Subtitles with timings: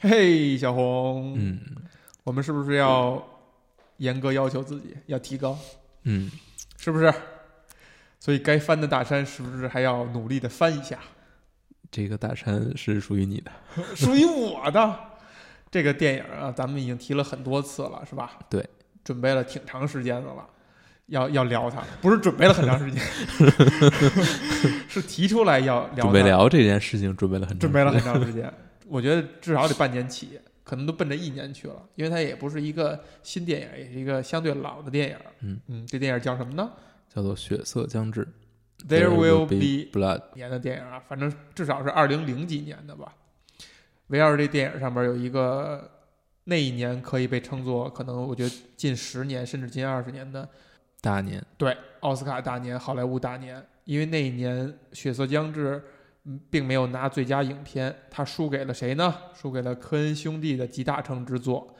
[0.00, 1.60] 嘿，小红，嗯。
[2.24, 3.22] 我们是不是要
[3.96, 5.58] 严格要求自己，要提高，
[6.02, 6.30] 嗯，
[6.76, 7.12] 是不是？
[8.20, 10.98] 所以该翻的大山是不是还要努力的翻一下？
[11.90, 13.50] 这个大山是属于你的，
[13.96, 14.98] 属于我的？
[15.70, 18.38] 这个电影啊，咱们已经提了很多次了，是吧？
[18.50, 18.62] 对，
[19.02, 20.46] 准备了挺长时间的了，
[21.06, 23.02] 要要聊它，不是准备了很长时间，
[24.86, 26.04] 是提出来要聊。
[26.04, 28.52] 准备聊这件事情，准备了很长准备了很长时间，
[28.88, 35.16] 我觉得至少得半年起，可能都奔着一年去了，因为它也不是一个新电影，也是一个相对老的电影。
[35.40, 36.70] 嗯嗯，这电影叫什么呢
[37.14, 38.26] 叫做血色将至
[38.88, 40.22] ？There will be blood。
[40.34, 43.14] 年的电影啊，反正至少是二零零几年的吧。
[44.08, 45.90] 围绕着这电影上面有一个
[46.44, 50.48] 那一年可以被称作可能我觉得近十年甚至近二十年的
[51.00, 55.76] 大年，对奥斯卡大年、好莱坞大年，因为那一年《血色将至》
[56.28, 59.14] 嗯并没有拿最佳影片，他输给了谁呢？
[59.34, 61.66] 输给了科恩兄弟的集大成之作《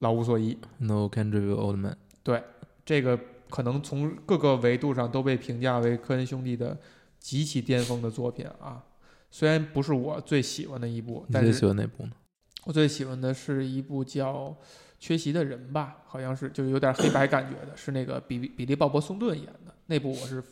[0.00, 0.54] 老无所依》。
[0.78, 1.94] No Country for Old Men。
[2.24, 2.42] 对
[2.84, 3.18] 这个
[3.48, 6.76] 可能从各个维度上都被评价为科恩兄弟的
[7.20, 8.84] 极其巅峰的作品啊。
[9.30, 12.10] 虽然不是我最喜欢的一部，你最但是喜欢哪部呢？
[12.64, 14.48] 我最喜欢的是一部叫
[14.98, 20.42] 《缺席的人》吧，好像是就有点黑白感觉的，是那个比比利·鲍勃·松顿演的那部，我是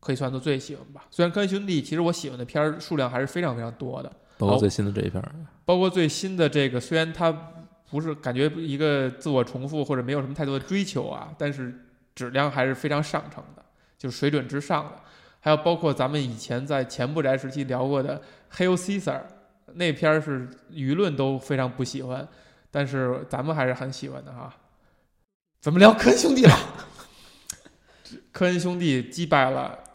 [0.00, 1.04] 可以算作最喜欢吧。
[1.10, 5.34] 虽然科恩兄弟其实我喜欢的片儿数量还是非常非常多的，包括最新的这一片儿。
[5.64, 7.30] 包括最新的这个，虽然它
[7.90, 11.74] 不是感觉一个自我重复或者没有什么太多的追求啊，但是
[12.14, 13.62] 质量还是非常上乘的，
[13.98, 14.92] 就是水准之上的。
[15.40, 18.20] 还有包括咱们以前在前不宅时期聊过的
[18.56, 19.02] 《Hail Caesar》，
[19.74, 22.26] 那片儿是舆论都非常不喜欢，
[22.70, 24.52] 但是咱们还是很喜欢的哈。
[25.60, 26.54] 怎么聊科恩兄弟了？
[28.32, 29.78] 科恩兄弟击败了《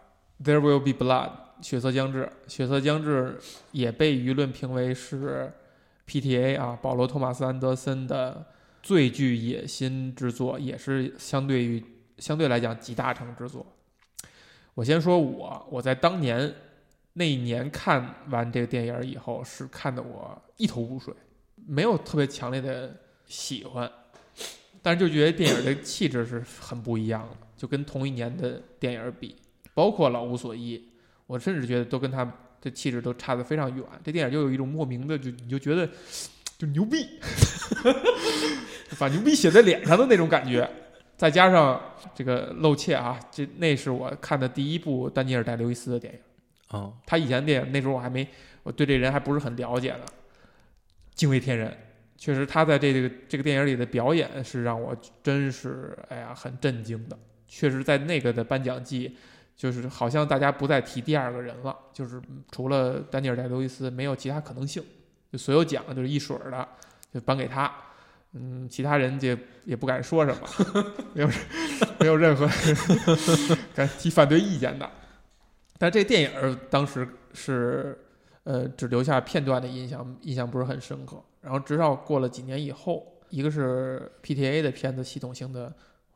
[0.44, 1.30] There Will Be Blood》
[1.62, 3.40] 血色将至，血色将至
[3.72, 5.52] 也被舆论评为是
[6.08, 8.46] PTA 啊，保罗·托马斯·安德森的
[8.82, 11.84] 最具野心之作，也是相对于
[12.18, 13.66] 相对来讲集大成之作。
[14.74, 16.54] 我先说我，我在当年
[17.14, 21.14] 那一年看完这个电影以后，是看得我一头雾水，
[21.68, 22.94] 没有特别强烈的
[23.26, 23.90] 喜欢，
[24.82, 29.36] 但是就觉得电影的气质是很不一样的，就跟同一年的电影比，
[29.74, 30.78] 包括《老无所依》，
[31.28, 32.24] 我甚至觉得都跟他
[32.62, 33.84] 的气质都差得非常远。
[34.04, 35.90] 这电影就有一种莫名的，就你就觉得
[36.58, 37.08] 就牛逼，
[39.00, 40.70] 把牛逼写在脸上的那种感觉。
[41.16, 41.82] 再加上
[42.16, 46.20] 这个露怯啊，这那是我看的第一部丹尼尔戴刘易斯的电影。
[46.70, 48.28] 哦，他以前的电影那时候我还没，
[48.64, 50.06] 我对这人还不是很了解呢。
[51.14, 51.78] 惊为天人，
[52.18, 57.18] 确实他在这个这个电影里的表演是让我真是哎呀很震惊的。
[57.48, 59.16] 确实，在那个的颁奖季，
[59.56, 62.22] 就是好像大家不再提第二个人了，就是
[62.52, 64.84] 除了丹尼尔戴刘易斯，没有其他可能性，
[65.32, 66.68] 就所有奖就是一水儿的
[67.14, 67.72] 就颁给他。
[68.34, 71.30] 嗯，其他人就也不敢说什么， 没有
[72.00, 72.50] 没有任何
[73.76, 74.90] 敢提反对意见的。
[75.78, 77.96] 但这电影当时是
[78.44, 81.24] 呃只留下片段的印象，印象不是很深刻。
[81.42, 85.72] 然后直到过了几年以后，一个是 PTA 的片子系统性的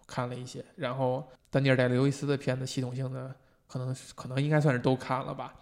[0.08, 3.36] 看了一些，然后丹尼尔戴刘易斯的片子系统性的
[3.68, 5.54] 可能可能应该算是都看了吧。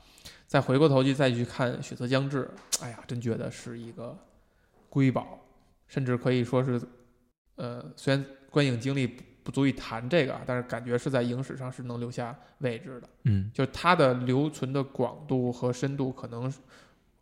[0.47, 2.49] 再回过头去再去看《血色将至》，
[2.83, 4.15] 哎呀，真觉得是一个
[4.89, 5.39] 瑰宝，
[5.87, 6.79] 甚至可以说是，
[7.55, 13.09] 呃，虽然观影经历不不足以谈这个啊，但是感觉是在影史上是能留下位置的。
[13.23, 16.53] 嗯，就是它的留存的广度和深度，可能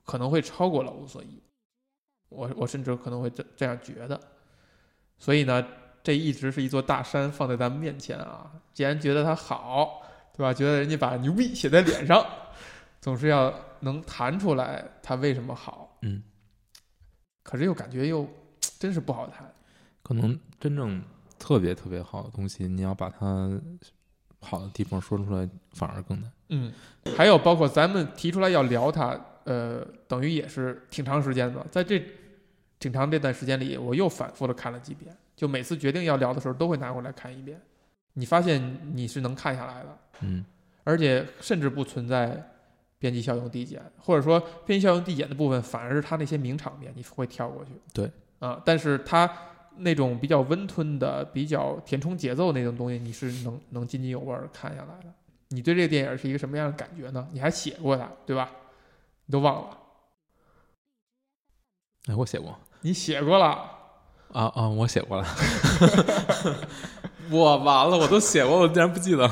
[0.03, 1.27] 可能会超过《老无所依》，
[2.27, 4.19] 我我甚至可能会这这样觉得。
[5.17, 5.65] 所以呢，
[6.03, 8.51] 这一直是一座大山放在咱们面前啊。
[8.73, 10.01] 既然觉得它好，
[10.35, 10.53] 对吧？
[10.53, 12.25] 觉得人家把牛逼写在脸上，
[12.99, 15.97] 总是要能谈出来它为什么好。
[16.01, 16.21] 嗯，
[17.43, 18.27] 可是又感觉又
[18.77, 19.51] 真是不好谈。
[20.01, 21.01] 可能真正
[21.39, 23.49] 特别特别好的东西，你要把它
[24.41, 26.31] 好的地方说出来，反而更难。
[26.49, 26.73] 嗯，
[27.15, 32.03] 还有包括咱们提出来要聊它，呃，等于也是挺长时间的，在这
[32.79, 37.59] 挺长这段时间里，我又反复的看了几遍，就每次决定要聊的时候，都会拿过来看一遍。
[38.13, 40.45] 你发现你是能看下来的，嗯，
[40.83, 42.51] 而且甚至不存在
[42.99, 47.71] 边际效用递减，或者说边际效用递减的部分，反而是它那些名场面你会跳过去。
[47.91, 49.27] 对，啊，但是它
[49.77, 55.11] 那种比较温吞的、比较填充节奏那种东西，你是能能津津有味儿看下来的。
[55.49, 57.27] 你对这个电影是一个什么样的感觉呢？
[57.31, 58.51] 你还写过它，对吧？
[59.25, 59.77] 你都忘了，
[62.07, 63.79] 哎，我写过你写过了。
[64.33, 65.25] 啊啊，我写过了。
[67.31, 69.29] 我完了，我都写过，我竟然不记得。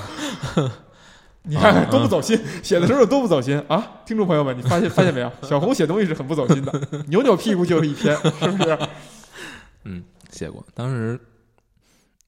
[1.44, 4.02] 你看看啊多不走心，写的时候多不走心啊！
[4.06, 5.32] 听众朋友们，你发现发现没有？
[5.42, 8.78] 小红写东西是很不走心的，扭扭屁股就是一篇，是不是？
[9.86, 11.20] 嗯写过，当时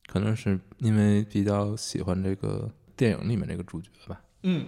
[0.07, 2.67] 可能是因为比较喜欢这个
[2.97, 4.19] 电影里面这个主角吧。
[4.41, 4.65] 嗯，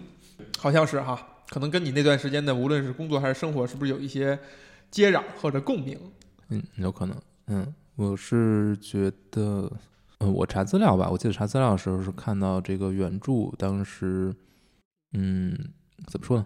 [0.60, 1.20] 好像是哈，
[1.50, 4.38] 可能跟你那段时间的无论是工作还是生活，是不是有一些
[4.92, 6.00] 接壤或者共鸣？
[6.50, 7.18] 嗯，有可能。
[7.48, 9.72] 嗯，我是觉得，
[10.20, 14.34] 嗯，我查资料吧，我记得查资料的时候是看到这个原著，当时，
[15.14, 15.58] 嗯，
[16.08, 16.46] 怎么说呢？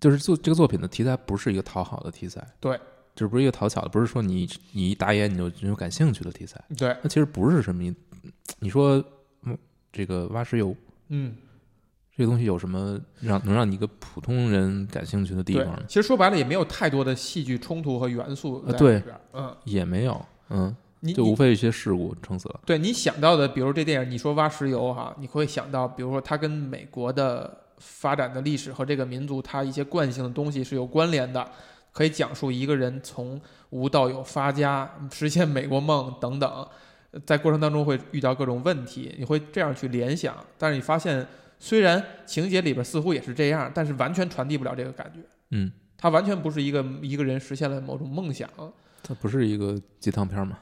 [0.00, 2.78] 就是做这个作品的题材不是一个讨好的题材，对，
[3.16, 7.92] 这不是一个讨巧的，不是说你你一打眼你就你就感兴趣的题材，对，它其实不是什么你
[8.60, 9.04] 你说，
[9.42, 9.58] 嗯，
[9.92, 10.72] 这个挖石油
[11.08, 11.34] 嗯，
[12.16, 15.82] 这个东西有什么让能让你一个普通人感兴趣的地方呢？。
[15.88, 19.20] 其实说白了也没有太多的戏剧冲突和元素在呃对里边。
[19.32, 22.60] 嗯，也没有，嗯，你你就无非一些事故撑死了。
[22.66, 31.48] 对你想到的，比如这电影，你说挖石油哈，你会想到，比如说它跟美国的发展的历史和这个民族它一些惯性的东西是有关联的，
[31.92, 33.40] 可以讲述一个人从
[33.70, 36.66] 无到有发家，实现美国梦等等，
[37.10, 41.26] 呃在过程当中会遇到各种问题，你会这样去联想，但是你发现
[41.58, 45.20] 虽然情节里边似乎也是这样，但是完全传递不了这个感觉，
[45.50, 48.48] 嗯，它完全不是一个一个人实现了某种梦想，
[49.02, 50.58] 它不是一个鸡汤片嘛，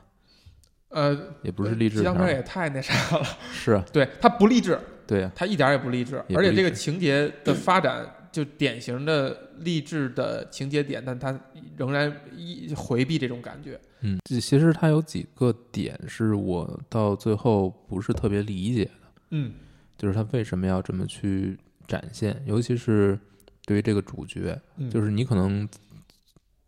[0.89, 4.79] 呃，也不是励志鸡汤片片儿，也太那啥了，是啊，对，它不励志。
[5.07, 11.39] 对呀、它一点儿也不励志，而且这个情节的发展就典型的励志的情节点，但它
[11.77, 13.81] 仍然一回避这种感觉。
[14.01, 19.53] 嗯，这其实它有几个点是我到最后不是特别理解的，嗯。
[19.97, 21.57] 就是他为什么要这么去
[21.87, 23.19] 展现，尤其是
[23.65, 25.67] 对于这个主角，嗯，就是你可能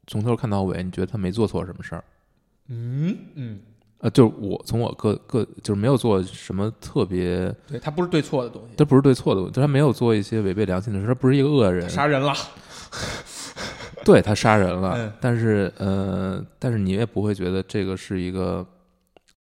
[0.08, 2.02] 从头看到尾，你觉得他没做错什么事儿，
[2.66, 3.60] 嗯嗯，
[3.98, 12.34] 呃，就是我从我个个就是没有做什么特别，对，他不是对错的东西，他不是对错的他没有做一些违背良心的事，他不是一个恶人，杀人了。
[14.04, 18.66] 对他杀人了， 嗯但是呃，但是你也不会觉得这个是一个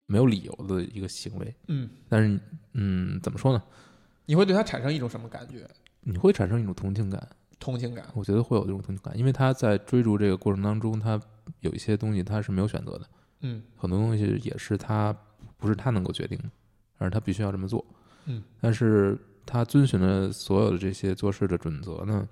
[0.07, 1.55] 没有理由的一个行为。
[1.67, 2.37] 嗯，但是
[2.73, 3.63] 嗯，怎么说呢？
[4.25, 5.65] 你会对他产生一种什么感觉？
[6.01, 7.25] 你会产生一种同情感，
[7.59, 8.05] 同情感。
[8.13, 11.19] 我觉得会有这种同情感，因为他在追逐这个过程当中，他
[11.61, 13.01] 有一些东西他是没有选择的，
[13.41, 15.15] 嗯很多东西也是他
[15.57, 16.49] 不是他能够决定的，
[16.97, 17.83] 而他必须要这么做。
[18.25, 22.27] 嗯，但是他遵循了所有的这些做事的准则呢，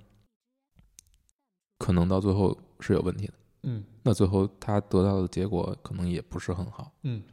[1.78, 3.34] 可能到最后是有问题的。
[3.64, 6.92] 嗯那最后他得到的结果可能也不是很好。
[7.02, 7.24] 嗯，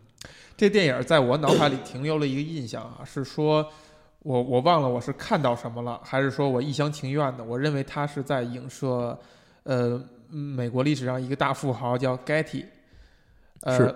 [0.56, 3.70] 这电影在我脑海里停留了一个印象啊，是说
[4.22, 7.42] 我我忘了我是看到什么了，还是说我一厢情愿的？
[7.42, 9.18] 我认为他是在影射，
[9.64, 12.64] 呃，美国历史上一个大富豪叫 Getty，
[13.62, 13.94] 呃是，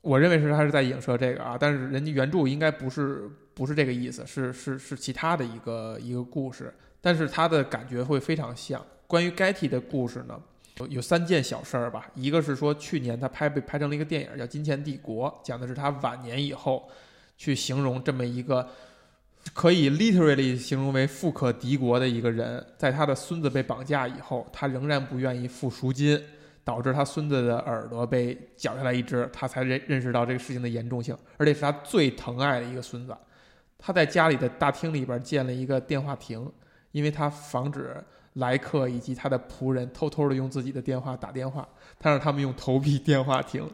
[0.00, 8.84] 我认为是他是在影射这个啊，但是人家原著应该不是不是这个意思，是是是其他的一个一个故事，但是他的感觉会非常像。
[9.06, 10.40] 关于 Getty 的故事呢，
[10.78, 16.88] 有有三件小事儿吧，一个是说去年他拍被拍成了一个电影叫《金钱帝国》，讲的是他晚年以后
[17.36, 18.68] 去形容这么一个
[19.52, 26.20] 可以 literally 形容为富可敌国的一个人，在他的孙子被绑架以后，他仍然不愿意付赎金，
[26.64, 33.16] 导致他孙子的耳朵被绞下来一只，他才认认识到这个事情的严重性，而且是他最疼爱的一个孙子。
[33.78, 36.50] 他在家里的大厅里边建了一个电话亭，
[36.92, 37.94] 因为他防止
[38.34, 41.68] 来客以及他的仆人偷偷的用自己的电话打电话，
[41.98, 43.68] 他让他们用投币电话亭。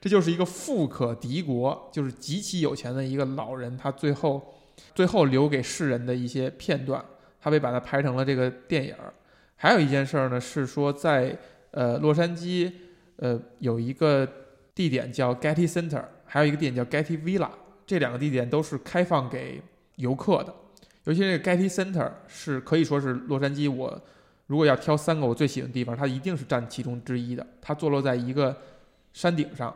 [0.00, 4.54] 这就是一个富可敌国，就是极其有钱的一个老人，他最后
[4.94, 7.04] 最后留给世人的一些片段，
[7.40, 9.12] 他被把它拍成了这个电影儿。
[9.56, 11.36] 还有一件事儿呢，是说在
[11.70, 12.70] 呃洛杉矶
[13.16, 14.28] 呃有一个
[14.74, 17.48] 地点叫 Getty Center，还有一个地点叫 Getty Villa，
[17.86, 19.62] 这两个地点都是开放给
[19.96, 20.54] 游客的。
[21.04, 24.02] 尤其这个 Getty Center 是可以说是洛杉矶我
[24.46, 27.46] 如果要挑三个我最喜欢的地方，它一定是占其中之一的。
[27.62, 28.56] 它坐落在一个
[29.12, 29.74] 山顶上，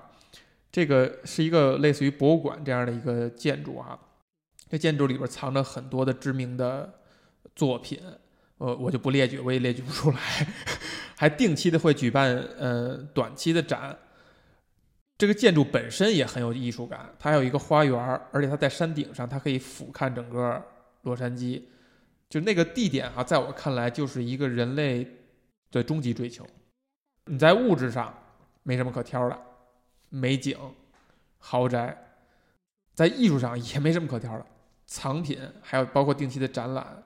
[0.70, 3.98] 这个是一个类似于博物馆这样的一个建筑啊、
[4.70, 7.00] 这建筑里边藏着很多的知名的
[7.56, 8.00] 作品，
[8.58, 10.18] 呃，我就不列举，我也列举不出来。
[11.18, 13.98] 还定期的会举办呃短期的展。
[15.18, 17.98] 这个建筑本身也很有艺术感，它还有一个花园，
[18.32, 20.64] 而且它在山顶上，它可以俯瞰整个
[21.02, 21.62] 洛杉矶。
[22.30, 25.06] 就那个地点哈、在我看来就是一个人类
[25.72, 26.46] 的终极追求。
[27.26, 28.14] 你在物质上
[28.62, 29.38] 没什么可挑的，
[30.08, 30.56] 美景、
[31.38, 31.92] 豪宅；
[32.94, 34.46] 在艺术上也没什么可挑的，
[34.90, 37.00] 藏品，还有包括定期的展览，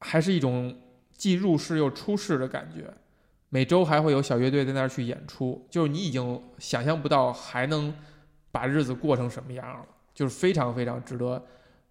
[0.00, 0.78] 还是一种
[1.10, 2.92] 既入世又出世的感觉。
[3.48, 7.94] 每周还会有小乐队在那儿去演出，就是你已经想象不到还能
[8.52, 11.42] 把日子过成什么样了，就是非常非常值得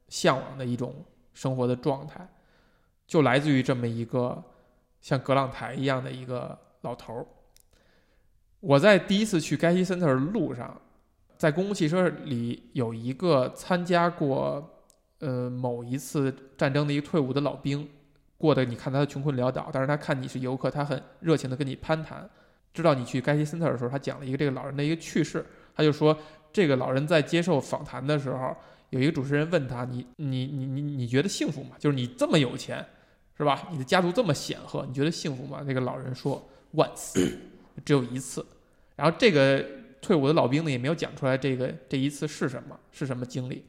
[0.07, 2.29] 向往的一种生活的状态，
[3.07, 4.43] 就来自于这么一个
[5.01, 7.25] 像葛朗台一样的一个老头儿。
[8.59, 10.79] 我在第一次去 Getty Center 的路上，
[11.43, 14.79] 在公共汽车里有一个参加过
[15.19, 17.85] 呃某一次战争的一个退伍的老兵，
[18.37, 22.29] 过得你看他穷困潦倒，但是他看你是游客，他很热情的跟你攀谈。
[22.73, 25.45] 知道你去 Getty Center 的时候，他讲了一个这个老人的一个趣事，
[25.75, 26.17] 他就说
[26.53, 28.55] 这个老人在接受访谈的时候，
[28.91, 31.75] 有一个主持人问他：“你你你你你觉得幸福吗？
[31.77, 32.85] 就是你这么有钱，
[33.37, 33.67] 是吧？
[33.69, 36.41] 你的家族这么显赫，你觉得幸福吗？”那个老人说
[36.73, 37.35] ：“Once，
[37.83, 38.45] 只有一次。”
[38.95, 39.65] 然后这个
[40.03, 43.65] 退伍的老兵呢，也没有讲出来这个这一次是什么，是什么经历。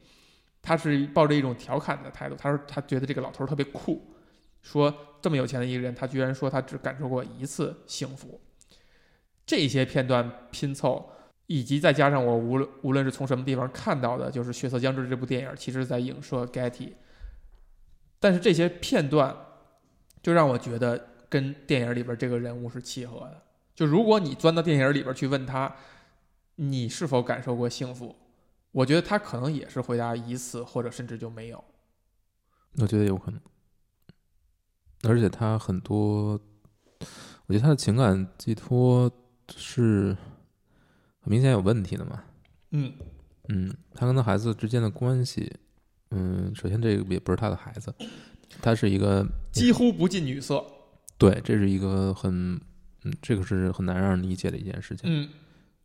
[0.61, 4.01] 他是抱着一种调侃的态度，他说他觉得这个老头特别酷，
[4.61, 8.41] 说这么有钱的一个人，他居然说他只感受过一次幸福。
[9.45, 11.07] 这些片段拼凑，
[11.45, 16.93] 以及再加上我无论无论是从什么地方看到的，就是《血色将至》这部电影，其实在影射 Getty。
[18.19, 19.35] 但是这些片段，
[20.23, 23.43] 就让我觉得跟电影里边这个人物是契合的。
[23.75, 25.75] 就如果你钻到电影里边去问他，
[26.55, 28.15] 你是否感受过幸福，
[28.71, 31.63] 我觉得他可能也是回答一次，或者甚至就没有。
[32.77, 33.39] 我觉得有可能，
[35.03, 36.39] 而且他很多，
[37.47, 39.11] 我觉得他的情感寄托
[39.55, 40.15] 是
[41.19, 42.23] 很明显有问题的嘛。
[42.71, 42.93] 嗯
[43.49, 45.51] 嗯，他跟他孩子之间的关系，
[46.11, 47.93] 嗯，首先这个也不是他的孩子，
[48.61, 50.65] 他是一个几乎不近女色。
[51.17, 52.59] 对，这是一个很，
[53.03, 55.09] 嗯，这个是很难让人理解的一件事情。
[55.09, 55.29] 嗯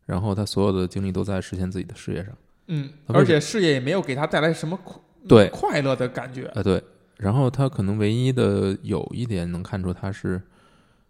[0.05, 2.33] 然后他所有的精力都在实现自己的事业上，
[2.67, 6.45] 嗯，而且事业也没有给他带来什么快对快乐的感觉。
[6.47, 6.83] 啊对。
[7.17, 10.41] 然后他可能唯一的有一点能看出他是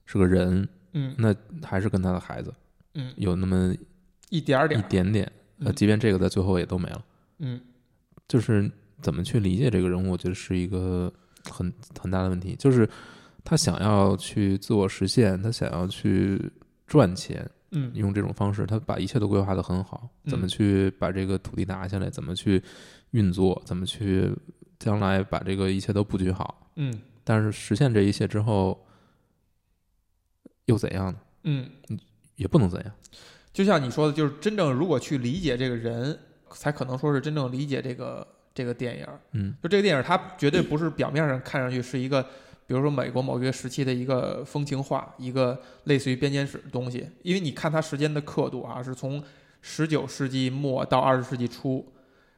[0.05, 1.33] 是个人，嗯那
[1.63, 2.53] 还是跟他的孩子
[2.95, 3.73] 嗯，有那么
[4.29, 4.83] 一一点点一。
[4.89, 7.05] 点点，呃，嗯即便这个在最后也都没了。
[7.39, 7.61] 嗯
[8.27, 8.69] 就是
[9.01, 11.11] 怎么去理解这个人物，我觉得是一个
[11.49, 12.57] 很很大的问题。
[12.59, 12.87] 就是
[13.45, 16.51] 他想要去自我实现，他想要去
[16.87, 22.61] 赚钱，嗯用这种方式，他把一切都规划得很好，怎么嗯去把这个土地拿下来，怎么去
[23.11, 24.29] 运作，怎么去
[24.79, 26.71] 将来把这个一切都布局好。
[26.75, 28.85] 嗯但是实现这一切之后，
[30.65, 31.19] 又怎样呢？
[31.43, 31.69] 嗯，
[32.35, 32.93] 也不能怎样。
[33.53, 36.17] 就像你说的，就是真正如果去理解这个人，
[36.49, 39.07] 才可能说是真正理解这个这个电影。
[39.33, 42.25] 嗯就这个电影，它绝对 不是表面上看上去是一个，
[42.71, 47.05] 比如说美国某一个时期的一个风情画，一个类似于编年史的东西。
[47.21, 49.21] 因为你看它时间的刻度啊，是从
[49.61, 51.85] 十九世纪末到二十世纪初，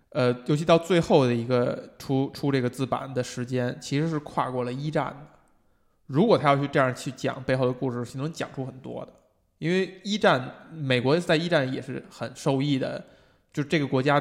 [0.09, 5.39] 呃，尤其到最后的一个出出这个字版的时间，其实是跨过了一战的。
[6.07, 9.13] 如果他要去这样去讲背后的故事，是能讲出很多的。
[9.59, 13.05] 因为一战，美国在一战也是很受益的，
[13.53, 14.19] 就这个国家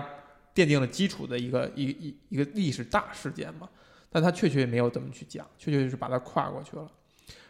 [0.54, 3.66] 奠定了基础的一个一一一个历史大事件嘛。
[4.12, 6.86] 但他确确没有这么去讲，确确就是把它跨过去了。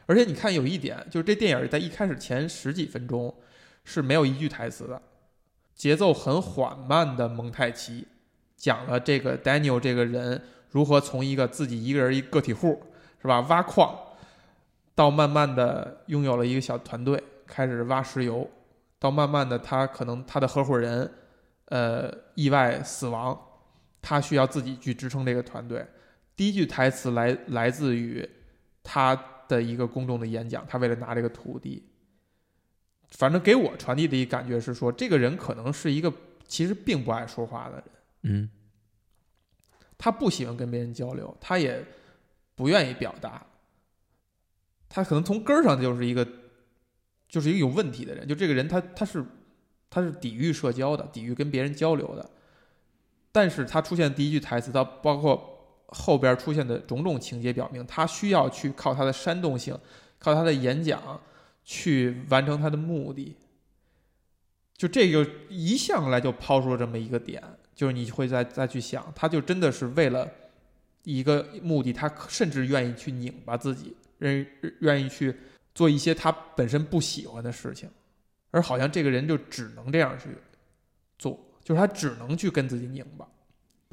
[0.06, 3.34] 而且你看有一点，就是这电影在一开始前十几分钟
[3.84, 5.02] 是没有一句台词的，
[5.74, 8.06] 节奏很缓慢的蒙太奇，
[8.56, 10.40] 讲了这个 Daniel 这个人
[10.70, 12.82] 如何从一个自己一个人一个体户
[13.20, 13.96] 是吧挖矿，
[14.94, 18.48] 到慢慢的拥有了一个小团队，开始挖石油，
[18.98, 21.10] 到慢慢的他可能他的合伙人
[21.66, 23.40] 呃意外死亡，
[24.00, 25.86] 他需要自己去支撑这个团队。
[26.36, 28.28] 第一句台词来来自于
[28.82, 29.14] 他
[29.48, 31.82] 的一个公众的演讲，他为了拿这个土地，
[33.10, 36.12] 反正给我传递的一感觉是说，这个人可能是一个
[36.46, 37.84] 其实并不爱说话的人，
[38.22, 38.50] 嗯。
[39.98, 41.80] 他不喜欢跟别人交流，他也
[42.56, 43.46] 不愿意表达，
[44.88, 46.26] 他可能从根儿上就是一个
[47.28, 49.24] 就是一个有问题的人，就这个人他他是
[49.88, 52.30] 他是抵御社交的，抵御跟别人交流的，
[53.30, 55.51] 但是他出现第一句台词，他包括
[55.92, 59.78] 后边出现的种种情节表明，他需要去靠他的煽动性，
[60.18, 61.20] 靠他的演讲
[61.62, 63.36] 去完成他的目的。
[64.76, 67.40] 就这个一向来就抛出了这么一个点，
[67.74, 70.28] 就是你会再再去想，他就真的是为了
[71.04, 74.44] 一个目的，他甚至愿意去拧巴自己，愿
[74.80, 75.32] 愿意去
[75.74, 77.88] 做一些他本身不喜欢的事情，
[78.50, 80.30] 而好像这个人就只能这样去
[81.18, 83.28] 做，就是他只能去跟自己拧巴。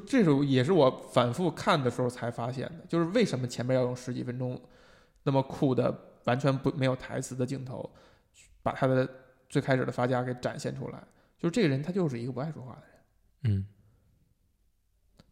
[0.06, 4.60] 这是也是我反复看的时候才发现的，就是为什么前面要用十几分钟
[5.22, 7.88] 那么酷的完全不没有台词的镜头，
[8.62, 9.08] 把他的
[9.48, 11.02] 最开始的发家给展现出来。
[11.38, 13.56] 就是这个人他就是一个不爱说话的人。
[13.56, 13.66] 嗯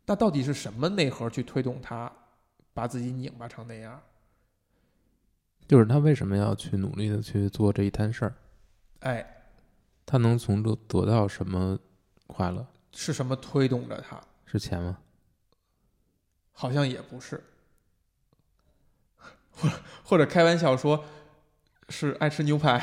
[0.06, 2.10] 那到底是什么内核去推动他
[2.72, 4.00] 把自己拧巴成那样？
[5.66, 8.34] 就是他为什么要去努力的去做这一摊事儿？
[9.00, 9.26] 哎，
[10.06, 11.78] 他能从中得到什么
[12.26, 12.66] 快乐？
[12.92, 14.18] 是什么推动着他？
[14.50, 14.98] 是钱吗？
[16.52, 17.40] 好像也不是，
[19.50, 19.70] 或
[20.02, 21.04] 或者开玩笑说
[21.88, 22.82] 是爱吃牛排。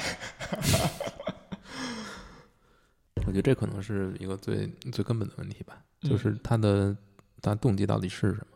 [3.28, 6.96] 我觉得这可能是一个最最根本的问题吧，嗯就是他的
[7.42, 8.48] 他动机到底是什么？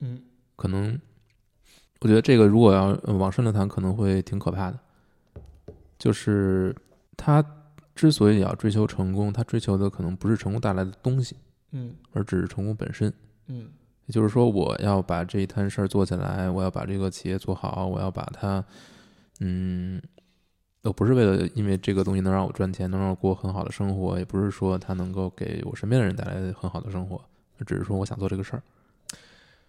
[0.00, 0.22] 嗯
[0.54, 1.00] 可能
[2.00, 4.78] 我觉得这个如果要呃往深了谈，可能会挺可怕的。
[5.98, 6.76] 就是
[7.16, 7.42] 他
[7.94, 11.36] 之所以要追求成功，他追求的可能不是成功带来的东西，
[11.74, 13.12] 嗯而只是成功本身。
[13.48, 13.68] 嗯
[14.06, 18.62] 也就是说，我要把这一摊事儿做起来，我要把这个企业做好，我要把它，
[19.40, 19.98] 嗯，
[20.82, 27.18] 都不是为了因为这个东西能让我赚钱，能让我过很好的生活，也不是说它能够给我身边的人带来很好的生活，
[27.66, 28.62] 只是说我想做这个事儿。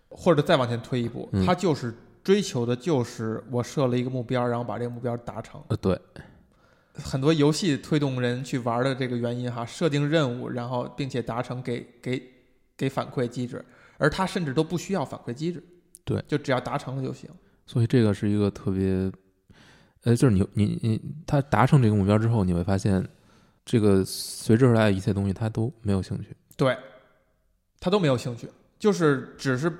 [0.09, 5.61] 或者再往前推一步，嗯他就是追求的就是我设了一个目标，然后把这个目标达成。
[5.69, 5.97] 呃，对，
[6.97, 12.21] 很多游戏推动人去玩的这个原因哈，设定任务，然后并且达成给给
[12.77, 13.63] 给反馈机制，
[13.97, 15.63] 而他甚至都不需要反馈机制，
[16.03, 17.29] 对，就只要达成了就行。
[17.65, 19.11] 所以这个是一个特别，
[20.03, 23.05] 呃，就是你你你，他达成这个目标之后，你会发现，
[23.65, 26.29] 这个随之而来的一切东西他都没有兴趣。
[26.55, 26.77] 对，
[27.79, 28.47] 他都没有兴趣，
[28.79, 29.71] 就是只是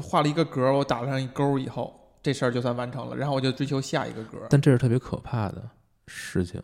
[0.00, 4.46] 画了一个格儿，我打上一勾儿以后，这事儿就算完成了，然后我就追求下一个格儿。
[4.48, 5.68] 但这是特别可怕的
[6.06, 6.62] 事情，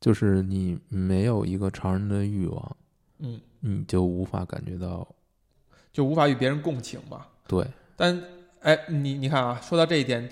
[0.00, 2.76] 就是你没有一个常人的欲望，
[3.18, 5.06] 嗯，你就无法感觉到
[5.92, 7.26] 就无法与别人共情嘛。
[7.46, 7.66] 对，
[7.96, 8.22] 但
[8.60, 10.28] 哎，你你看啊，说到这一点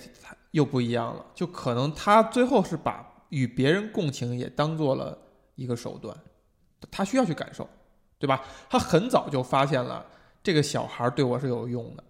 [0.51, 5.17] 又不一样了，就可能他最后是把与别人共情也当做了
[5.55, 6.17] 一个手段，
[6.89, 7.69] 他需要去感受，
[8.17, 8.43] 对吧？
[8.69, 10.05] 他很早就发现了
[10.41, 12.03] 这个小孩对我是有用的，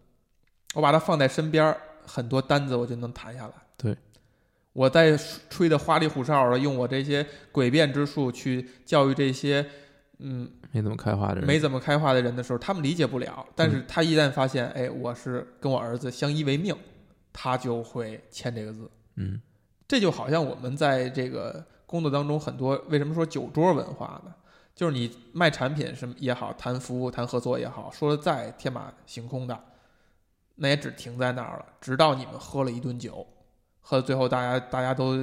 [0.76, 3.54] 我把他放在身边儿，很多单子我就能谈下来。
[4.74, 5.18] 对，我在
[5.50, 9.66] 吹的花里胡哨的，用我这些诡辩之术去教育这些
[10.20, 13.46] 嗯没怎么开化的人，没怎么开化的人的时候，他们理解不了。
[13.56, 16.76] 但是他一旦发现，哎，我是跟我儿子相依为命，
[17.34, 18.90] 他就会签这个字。
[19.16, 19.42] 嗯
[19.88, 24.34] 这就好像我们在这个工作当中，很多为什么说酒桌文化呢？
[24.74, 29.64] 就是你卖产品什么也好，谈服务、谈合作也好，说的再天马行空的，
[30.56, 31.66] 那也只停在那儿了。
[31.82, 33.28] 直到你们喝了一顿酒，
[33.82, 35.18] 喝到最后大家大家都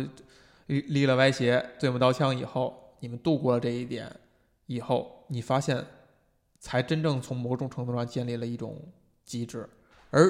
[0.67, 4.11] 离离了歪斜、对目刀枪以后，你们度过了这一点
[4.67, 5.85] 以后，你发现
[6.59, 8.77] 才真正从某种程度上建立了一种
[9.25, 9.69] 机制，
[10.11, 10.29] 而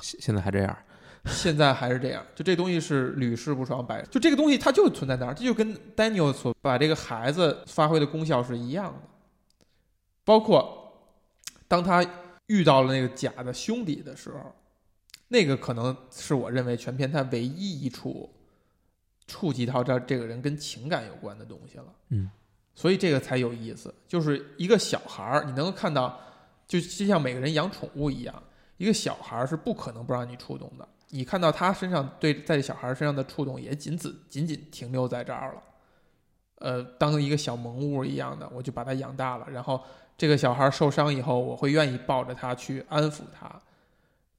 [0.00, 0.78] 现现在还这样，
[1.26, 9.00] 现在还是这样，就这东西是屡试不爽，百就这个东西它就存在那儿，这就跟 Daniel 所把这个孩子发挥的功效是一样的。
[10.24, 10.92] 包括
[11.66, 12.04] 当他
[12.46, 14.54] 遇到了那个假的兄弟的时候，
[15.32, 18.28] 那个可能是我认为全片他唯一一处
[19.28, 21.84] 触及到这这个人跟情感有关的东西了。
[22.08, 22.28] 嗯，
[22.74, 26.18] 所以这个才有意思，就是一个小孩儿，你能够看到，
[26.66, 28.42] 就就像每个人养宠物一样，
[28.76, 30.88] 一个小孩儿是不可能不让你触动的。
[31.10, 35.62] 你看到他身上对在小孩儿身上的触动，也仅此仅仅停留在这儿了。
[36.56, 39.46] 呃，当一个小萌物一样的，我就把他养大了。
[39.48, 39.80] 然后
[40.18, 43.60] 这个小孩儿受伤以后，我会愿意抱着他去安抚他，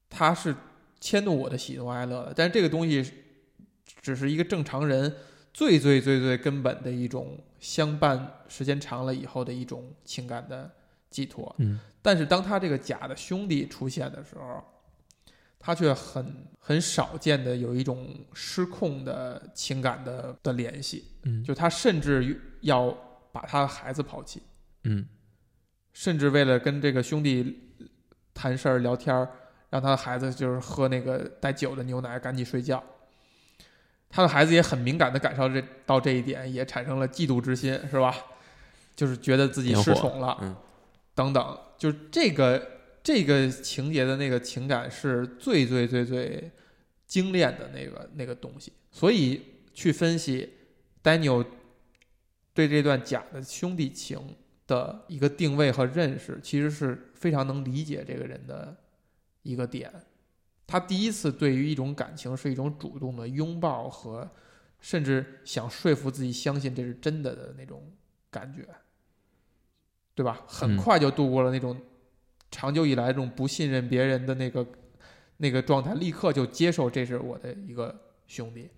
[0.09, 0.53] 他是
[1.01, 2.33] 牵动我的喜怒哀乐的。
[2.33, 3.11] 但是这个东西
[4.01, 5.13] 只是一个正常人
[5.53, 10.71] 最最最最根本的一种相伴时间长了以后的一种情感的
[11.09, 11.53] 寄托。
[11.59, 11.77] 嗯。
[12.01, 14.63] 但是当他这个假的兄弟出现的时候，
[15.59, 21.43] 他却很很少见的有一种失控的情感的的联系，嗯。
[21.43, 22.89] 就他甚至要
[23.31, 24.41] 把他的孩子抛弃，
[24.85, 25.05] 嗯。
[25.93, 27.59] 甚至为了跟这个兄弟
[28.33, 29.29] 谈事儿聊天儿，
[29.71, 32.83] 让他的孩子就是喝那个带酒的牛奶，赶紧睡觉。
[34.09, 38.13] 他的孩子也很敏感的感受这到这一点，也产生了嫉妒之心，是吧？
[38.93, 40.55] 就是觉得自己失宠了，嗯
[41.15, 42.61] 等等，就是这个
[43.01, 46.51] 这个情节的那个情感是最最最最
[47.07, 49.41] 精炼的那个那个东西，所以
[49.73, 50.53] 去分析
[51.01, 51.45] Daniel
[52.53, 54.35] 对这段假的兄弟情
[54.67, 58.75] 的一个定位和认识，其实是非常能理解这个人的
[59.43, 59.91] 一个点。
[60.67, 64.29] 他第一次对于一种感情是一种主动的拥抱和，
[64.79, 67.91] 甚至想说服自己相信这是真的的那种
[68.29, 68.65] 感觉，
[70.15, 70.41] 对吧？
[70.47, 71.77] 很嗯快就度过了那种
[72.49, 74.65] 长久以来这种不信任别人的那个
[75.37, 78.69] 那个状态，立刻就接受这是我的一个兄弟，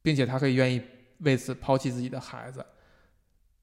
[0.00, 0.80] 并且他可以愿意
[1.18, 2.64] 为此抛弃自己的孩子。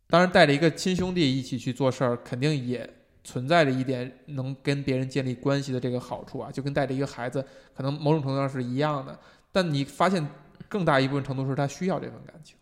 [0.07, 2.87] 当然，带着一个亲兄弟一起去做事儿，肯定也
[3.23, 9.17] 存在着一点能跟别人建立关系的这个好处啊，就跟带着一个孩子，可能某种程度上是一样的。
[9.51, 10.25] 但你发现
[10.67, 12.57] 更大一部分程度是他需要这份感情。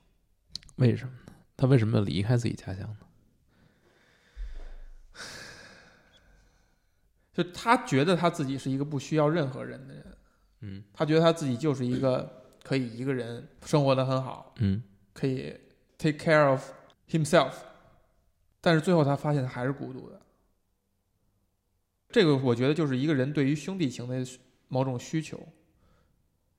[0.77, 1.19] 为什么呢？
[1.55, 2.97] 他为什么要离开自己家乡呢？
[7.33, 10.05] 就他觉得他自己是一个不需要任何人的人，
[10.61, 15.57] 嗯他觉得他自己就是一个可以一个人生活的很好，嗯可以
[15.97, 16.61] take care of
[17.09, 17.53] himself，
[18.59, 20.18] 但是最后他发现他还是孤独的。
[22.09, 24.25] 这个我觉得就是一个人对于兄弟情的
[24.67, 25.39] 某种需求，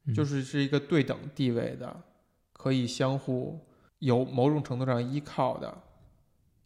[0.04, 2.02] 嗯就是是一个对等地位的，
[2.52, 3.58] 可以相互
[3.98, 5.82] 有某种程度上依靠的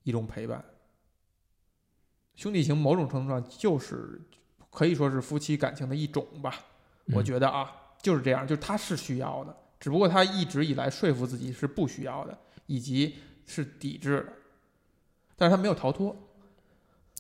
[0.03, 0.63] 一种陪伴。
[2.35, 4.21] 兄弟情某种程度上就是
[4.71, 6.55] 可以说是夫妻感情的一种吧，
[7.07, 13.17] 我嗯觉得啊，就是这样，就是他是需要的，只不过他一直以来说服自己是不需要的，以及
[13.47, 14.33] 是抵制的，
[15.37, 16.15] 但是他没有逃脱。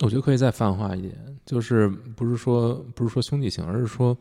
[0.01, 1.15] 我觉得可以再泛化一点，
[1.47, 4.17] 就是不是说不是说兄弟情，而是说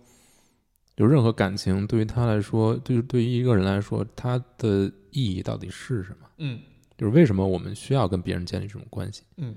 [0.95, 6.27] 有任何感情对于他来说，对于对于一个人来说，它的意义到底是什么？
[6.37, 6.59] 嗯
[6.95, 9.23] 就是为什么我们需要跟别人建立这种关系？
[9.37, 9.55] 嗯，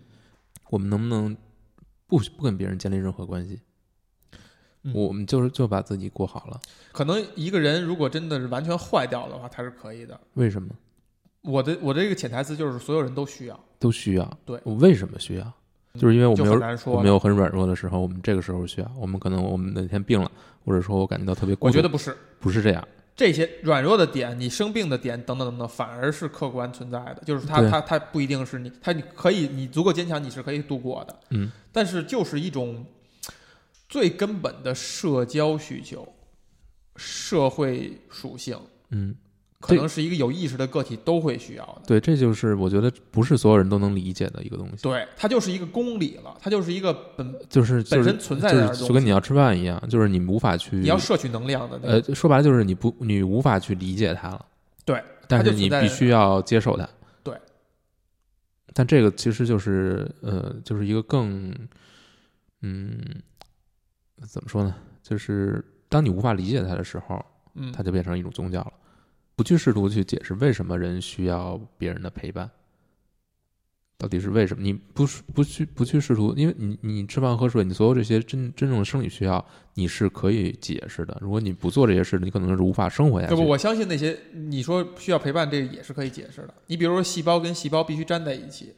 [0.70, 1.36] 我们能不能
[2.06, 3.60] 不不跟别人建立任何关系？
[4.84, 6.60] 嗯我们就是就把自己过好了。
[6.92, 10.18] 可能一个人如果真的是完全坏掉的话，他是可以的。
[10.34, 10.68] 为什么
[11.42, 14.38] 我的我的这个潜台词就是所有人都需要，都需要？
[14.46, 15.52] 对我为什么需要？
[15.96, 16.92] 就是因为我就们有。
[16.92, 18.90] 我们有很软弱的时候，我们这个时候需要。
[18.98, 20.30] 我们可能我们哪天病了，
[20.64, 22.88] 或者说我感觉到特别孤独，我觉得不是不是这样。
[23.14, 27.22] 这些软弱的点，你生病的点等等等等，反而是客观存在的。
[27.24, 31.18] 就是它对它它不一定是你，它你可以你足够坚强，你是可以度过的。
[31.30, 32.84] 嗯，但是就是一种
[33.88, 36.06] 最根本的社交需求、
[36.96, 38.58] 社会属性，
[38.90, 39.14] 嗯，
[39.58, 41.82] 可能是一个有意识的个体都会需要的。
[41.86, 44.76] 对，这就是我觉得不是所有人都能理解的一个东西。
[44.82, 54.44] 对，它就是一个公理了，它就是一个本就是就是本身存在就的就跟你要吃饭一样，就是你无法去你要摄取能量的那呃，说白了就是你不你无法去理解它了，
[54.84, 56.88] 对，但是你必须要接受它。
[57.22, 57.34] 对。
[58.74, 61.50] 但这个其实就是呃，就是一个更
[62.60, 63.00] 嗯，
[64.28, 64.74] 怎么说呢？
[65.02, 68.72] 就是当你无法理解它的时候，嗯，它就变成一种宗教了。
[69.36, 72.50] 不去试图去解释为什么人需要别人的陪伴，
[73.98, 74.62] 到底是为什么？
[74.62, 79.44] 你不是不去不去试图，因为你你吃饭喝水，你所有这些真真正的生理需要，
[79.74, 81.16] 你是可以解释的。
[81.20, 83.34] 如果你不做这些事，你可能是无法生活下去。
[83.34, 86.54] 要不，我相信那些你说需要陪伴，这个也是可以解释的。
[86.66, 88.74] 你比如说，细胞跟细胞必须粘在一起，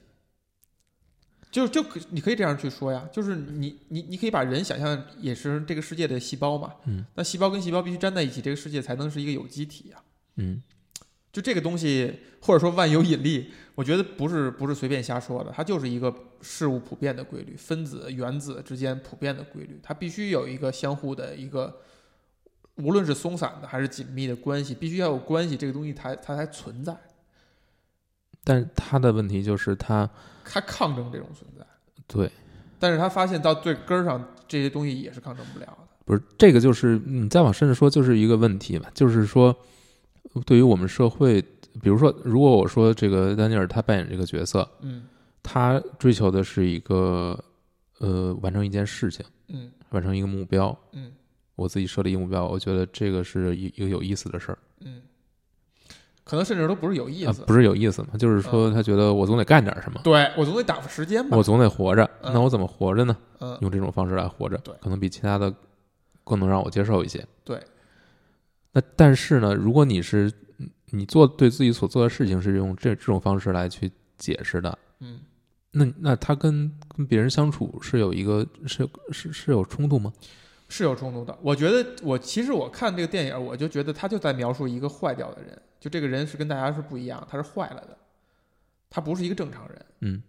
[1.53, 9.97] 就就可你可以这样去说呀，就是你你你可以把人想象也是这个世界的细胞嘛，嗯，那细胞跟细胞必须粘在一起，这个世界才能是一个有机体呀。
[10.39, 10.63] 嗯
[11.31, 21.81] 就这个东西，或者说万有引力， 我觉得不是不是随便瞎说的，它就是一个事物普遍的规律，分子、原子之间普遍的规律，它必须有一个相互的一个，
[22.77, 26.97] 无论是松散的还是紧密的关系，必须要有关系，这个东西才它才存在，
[28.43, 30.09] 但是他的问题就是他
[30.45, 31.65] 他抗争这种存在。
[32.07, 32.31] 对，
[32.79, 35.79] 但是他发现到最根儿上，这些东西也是抗争不了的。
[36.07, 39.55] 不是这个，就是你再往深了说，就是一个问题吧，就是说，
[40.47, 41.41] 对于我们社会，
[41.83, 45.05] 比如说，如果我说这个丹尼尔他扮演这个角色，嗯
[45.43, 47.39] 他追求的是一个
[47.99, 51.13] 呃完成一件事情，嗯完成一个目标，嗯
[51.57, 55.03] 我自己设立一个目标，我觉得这个是一一个有意思的事儿嗯，
[56.23, 61.37] 可能甚至都不是有意啊思，，不是有意思嘛，就是说他觉得我总得干点什么，对我总得打发时间吧。
[61.37, 63.17] 我总得活着，嗯那我怎么活着呢？
[63.41, 65.53] 嗯用这种方式来活着，对可能比其他的
[66.25, 67.25] 更能让我接受一些。
[67.45, 67.59] 对，
[68.79, 70.33] 那但是呢，如果你是
[70.91, 75.21] 你做对自己所做的事情是用这这种方式来去解释的，嗯。
[75.73, 80.13] 那那他跟跟别人相处是有一个是有是是有冲突吗？
[80.69, 81.39] 是有冲突的。
[81.43, 87.97] 我觉得我其实我看这个电影，我就觉得他就在描述一个坏掉的人，就这个人是跟大家是不一样，他是坏了的，
[88.89, 89.87] 他不是一个正常人。
[90.01, 90.23] 嗯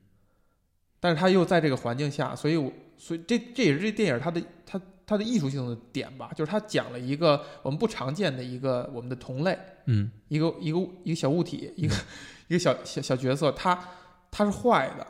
[1.00, 11.95] 但是他又在这个环境下，所以我所以这这也是这电影他的它它的艺术性的点吧，就是它讲了一个我们不常见的一个我们的同类，嗯一个一个一个小物体，一个
[12.48, 13.78] 一个小小小角色，它
[14.30, 15.08] 它是坏的，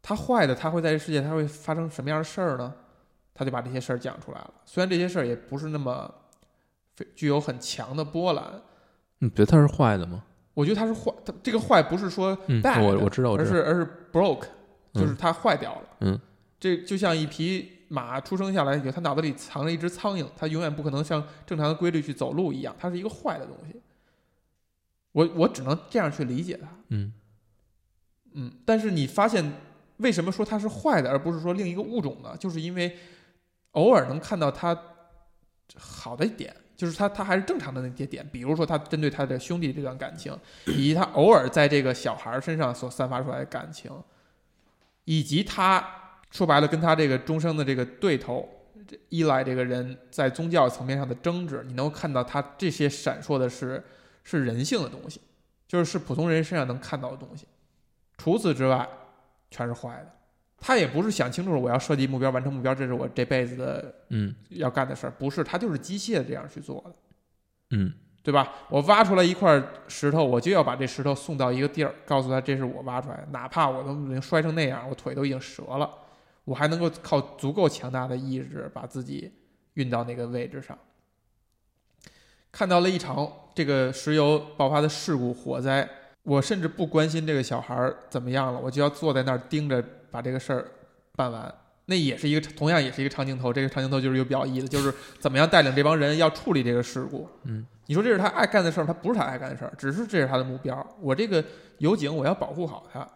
[0.00, 2.72] 它坏的，它会在这世界它会发生什么样的事儿呢？
[3.34, 4.52] 他就把这些事儿讲出来了。
[4.66, 6.12] 虽然这些事儿也不是那么
[7.16, 8.44] 具有很强的波澜，
[9.18, 10.22] 你觉得他是坏的吗？
[10.54, 14.44] 我觉得他是坏，他这个坏不是说嗯，bad，我我知道我知道，而是而是 broke，
[14.92, 15.88] 嗯就是它坏掉了。
[16.00, 16.20] 嗯，
[16.60, 23.78] 这就像一匹马出生下来以后，它脑子里藏着一只苍蝇，它永远不可能像正常的规律去走路一样，它是一个坏的东西。
[25.12, 26.68] 我我只能这样去理解它。
[26.88, 27.12] 嗯
[28.32, 29.44] 嗯，但是你发现
[29.98, 32.34] 为什么说它是坏的，而不是说另一个物种呢？
[32.38, 32.96] 就是因为
[33.72, 34.74] 偶尔能看到它
[35.76, 43.92] 好的一点，就是它它还是正常的那些点，比如说他针对他的兄弟这段感情，以及他偶尔在这个小孩身上所散发出来的感情，
[45.04, 45.86] 以及他
[46.32, 48.48] 说白了，跟他这个终生的这个对头
[48.88, 53.84] 这伊莱这个人在宗教层面上的争执，你能够看到他这些闪烁的是
[54.24, 55.20] 是人性的东西，
[55.68, 57.46] 就是是普通人身上能看到的东西。
[58.16, 58.88] 除此之外，
[59.50, 60.10] 全是坏的。
[60.58, 66.94] 他也不是想清楚了，我要设计目标，完成目标，这是我这辈子的嗯要干的事儿，不是，他就是机械的这样去做的。
[67.70, 67.92] 嗯
[68.24, 68.52] 对吧？
[68.68, 75.90] 我挖出来一块石头，我就要把这石头送到一个地儿，告诉他这是我挖出来的，哪怕我都已经摔成那样，我腿都已经折了，
[76.44, 79.32] 我还能够靠足够强大的意志把自己
[79.74, 80.76] 运到那个位置上。
[82.50, 85.88] 看到了一场这个石油爆发的事故火灾，
[86.22, 90.66] 我甚至不关心这个小孩儿怎么样了，我就要坐在那儿盯着把这个事儿
[91.16, 91.54] 办完。
[91.86, 97.28] 那也是一个同样也是一个长镜头，这个长镜头就是有表意的，就是怎么样带领这帮人要处理这个事故。
[97.44, 100.96] 嗯，你说这是他爱干的事儿，他不是他爱干的事儿，只是这是他的目标。
[101.00, 101.44] 我这个
[101.78, 103.06] 油井我要保护好它，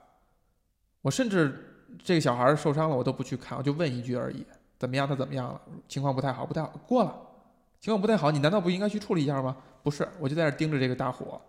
[1.02, 4.44] 我甚至这个小孩受伤了我都不去看，我就问一句而已，
[4.78, 5.06] 怎么样？
[5.06, 5.60] 他怎么样了？
[5.88, 7.22] 情况不太好，不太好，过了。
[7.80, 9.56] 情况不太好，你难道不应该去处理一下吗？
[9.82, 11.40] 不是，我就在那盯着这个大火，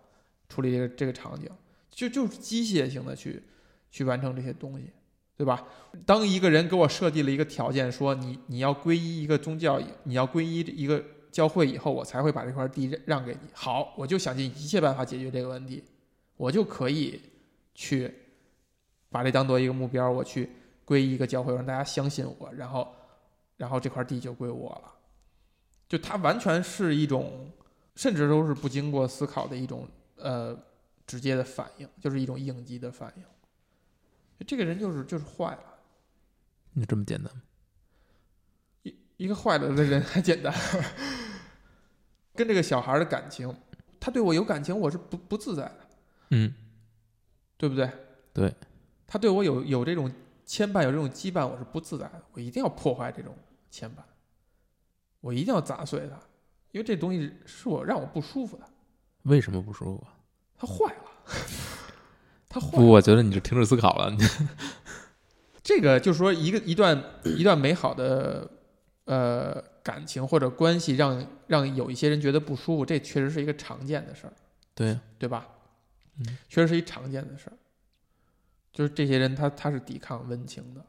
[0.49, 1.49] 处理这个这个场景，
[1.89, 3.41] 就就是机械性的去
[3.89, 4.91] 去完成这些东西，
[5.35, 5.63] 对吧？
[6.05, 13.49] 当一个人给我设计了一个条件，说你你要皈依一个宗教，你要皈依一个教会以后，我才会把这块地让给你。
[13.53, 15.83] 好，我就想尽一切办法解决这个问题，
[16.35, 17.21] 我就可以
[17.73, 18.13] 去
[19.09, 20.49] 把这当做一个目标，我去
[20.85, 22.93] 皈依一个教会，让大家相信我，然后
[23.57, 24.93] 然后这块地就归我了。
[25.87, 27.51] 就它完全是一种，
[27.95, 30.57] 甚至都是不经过思考的一种呃
[31.05, 33.23] 直接的反应，就是一种应激的反应。
[34.45, 35.63] 这个人就是就是坏了。
[36.75, 37.41] 就这么简单吗？
[39.17, 40.53] 一个坏了的人还简单，
[42.35, 43.51] 跟这个小孩的感情，
[43.99, 45.79] 他对我有感情，我是不不自在的，
[46.29, 46.53] 嗯
[47.57, 47.89] 对不对？
[48.31, 48.53] 对，
[49.07, 50.11] 他对我有有这种
[50.45, 53.33] 牵绊，有这种羁绊，我是不自在的，我一定要破坏这种
[53.71, 54.01] 牵绊，
[55.21, 56.19] 我一定要砸碎它，
[56.71, 58.63] 因为这东西是我让我不舒服的，
[59.23, 60.13] 为什么不舒服啊？
[60.59, 61.03] 它坏了，
[62.49, 62.87] 它坏不，了。
[62.87, 64.15] 我觉得你是停止思考了。
[65.63, 68.49] 这个就是说一个一段一段美好的
[69.05, 74.33] 呃感情或者关系让让有一些人觉得不舒服，这确实是一个常见的事儿，
[74.73, 75.47] 对，对吧？
[76.19, 77.53] 嗯，确实是一常见的事儿。
[78.77, 80.85] 就是这些人他他是抵抗温情的，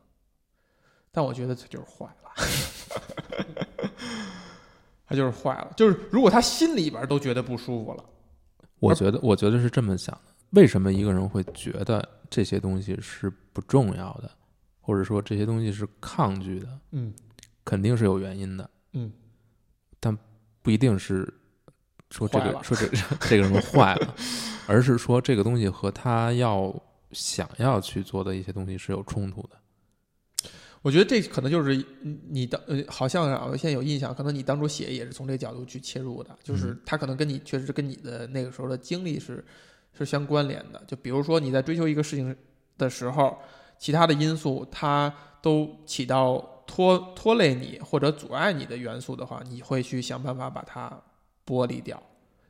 [1.11, 3.89] 但我觉得他就是坏了，
[5.09, 5.73] 他就是坏了。
[5.75, 8.05] 就是如果他心里边都觉得不舒服了，
[8.79, 10.35] 我觉得，我觉得是这么想的。
[10.51, 14.31] 为什么一个人会觉得这些东西是不重要的，
[14.83, 16.69] 或者说这些东西是抗拒的？
[16.91, 17.15] 嗯
[17.65, 19.11] 肯定是有原因的，嗯，
[19.99, 20.15] 但
[20.61, 21.27] 不一定是
[22.11, 22.87] 说这个说这
[23.19, 24.15] 这个人坏了，
[24.69, 26.75] 而是说这个东西和他要
[27.13, 29.51] 想要去做的一些东西是有冲突的。
[30.81, 39.45] 我觉得这可能就是你你当呃，好像啊，我现在有印象，可能你当初写也是从这个角度去切入的，就是他可能跟你确实跟你的那个时候的经历是
[39.93, 40.81] 是相关联的。
[40.87, 42.35] 就比如说你在追求一个事情
[42.79, 43.37] 的时候，
[43.77, 51.03] 其他的因素它都起到拖拖累你或者阻碍你的元素的话，你会去想办法把它
[51.45, 52.01] 剥离掉。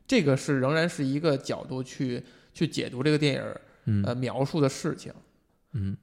[0.07, 3.55] 这个是仍然是一个角度去去解读这个电影
[3.88, 5.12] 嗯呃描述的事情。
[5.72, 5.96] 嗯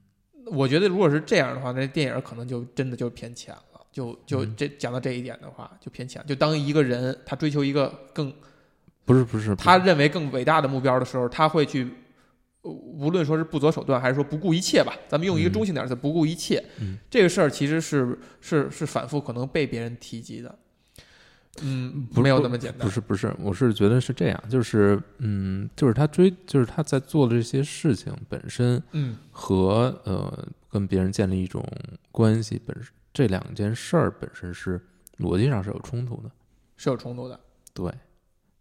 [0.47, 3.61] 我觉得如果是这样的话，那电影可能就真的就偏浅了。
[3.91, 6.21] 就就嗯这讲到这一点的话，就偏浅。
[6.27, 8.33] 就当一个人他追求一个更
[9.05, 11.87] 不是不是，他认为更伟大的目标的时候，他会去，
[12.61, 16.63] 呃无论说是不择手段，还是说不顾一切吧，咱们用一个嗯中性点儿词，不顾一切。
[16.79, 20.59] 嗯这个事儿其实是是是反复可能被别人提及的。
[21.61, 22.87] 嗯，没有那么简单。
[22.87, 31.65] 不是不是，我是觉得是这样，就是嗯，就是他追，就是他在做的这些事情本身嗯和呃跟别人建立一种
[32.11, 34.79] 关系本身，这两件事儿本身是
[35.17, 36.29] 逻辑上是有冲突的。
[36.75, 37.39] 是有冲突的。
[37.73, 37.89] 对，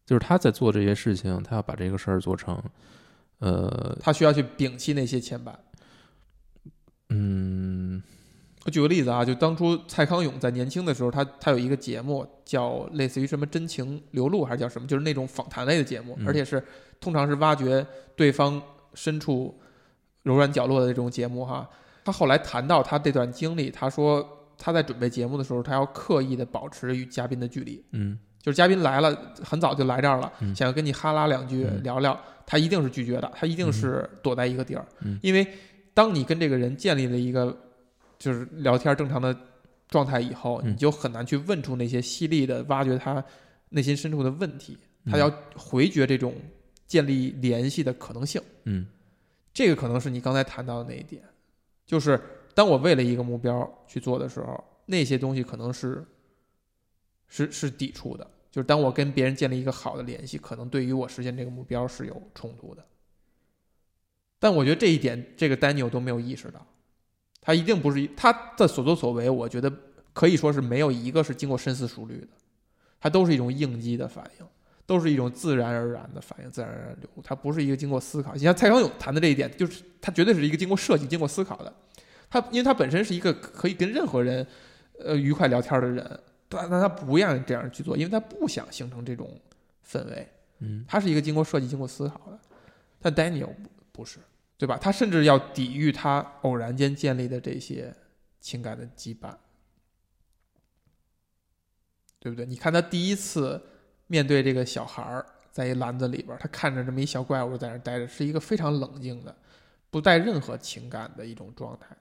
[0.07, 2.62] 就是他在做这些事情，他要把这个事儿做成，
[3.40, 5.52] 呃，他需要去摒弃那些牵绊。
[7.09, 8.02] 嗯
[8.64, 16.27] 我举个例子啊，就当初蔡康永在年轻的时候，他他有一个节目叫类似于什么真情流露还是叫什么，就是那种访谈类的节目，嗯。
[16.27, 16.62] 而且是
[16.98, 18.61] 通常是挖掘对方
[18.94, 19.55] 深处
[20.22, 21.68] 柔软角落的这种节目哈。
[22.05, 28.18] 他后来谈到他这段经历，他说他在准备节目的时候，他要刻意的保持与嘉宾的距离，嗯。
[28.40, 31.83] 就是嘉宾来了很早就来这儿了，嗯想要跟你哈拉两句嗯。
[31.83, 35.18] 聊聊，他一定是拒绝的，他一定是躲在一个地儿，嗯。
[35.22, 35.46] 因为
[35.94, 37.57] 当你跟这个人建立了一个
[38.24, 39.38] 就是聊天正常的
[39.87, 43.22] 状态以后，嗯你就很难去问出那些犀利的挖掘他
[43.68, 46.34] 内心深处的问题，嗯他要回绝这种
[46.87, 48.40] 建立联系的可能性。
[48.64, 48.87] 嗯
[49.52, 51.22] 这个可能是你刚才谈到的那一点，
[51.84, 52.18] 就是
[52.54, 56.02] 当我为了一个目标去做的时候，那些东西可能是
[57.28, 58.26] 是是抵触的。
[58.50, 62.82] 就是当我跟别人建立一个好的联系，可能对于我实现这个目标是有冲突的。
[64.38, 66.66] 但我觉得这一点，这个 Daniel 都没有意识到，
[67.44, 69.70] 他一定不是他的所作所为，我觉得
[70.12, 72.28] 可以说是没有一个是经过深思熟虑的，
[72.98, 74.46] 他都是一种应激的反应，
[74.87, 78.33] 都是一种自然而然的反应，自然而然流露，他不是一个经过思考。
[78.33, 81.72] 你像蔡康永谈的这一点，就是他绝对是一个经过设计、经过思考的。
[82.30, 84.44] 他因为他本身是一个可以跟任何人，
[84.98, 86.20] 呃，愉快聊天的人。
[86.48, 89.28] 但但他不愿意这样去做，因为他不想形成这种
[89.85, 90.28] 氛围。
[90.61, 92.38] 嗯，他是一个经过设计、经过思考的。
[93.00, 94.18] 但 Daniel 不不是，
[94.56, 94.78] 对吧？
[94.78, 97.94] 他甚至要抵御他偶然间建立的这些
[98.40, 99.34] 情感的羁绊，
[102.18, 102.46] 对不对？
[102.46, 103.60] 你看他第一次
[104.06, 109.36] 面对这个小孩儿，在一篮子里边，他看着这么一小怪物在那待着，是一个非常冷静的、
[109.90, 111.96] 不带任何情感的一种状态。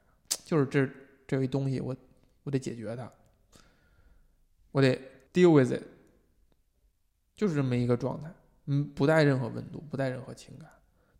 [0.46, 0.88] 就是这
[1.28, 1.96] 这一东西，我
[2.44, 3.12] 我得解决它。
[4.72, 5.00] 我得
[5.34, 5.84] deal with it，
[7.36, 8.32] 就是这么一个状态，
[8.66, 10.70] 嗯，不带任何温度，不带任何情感。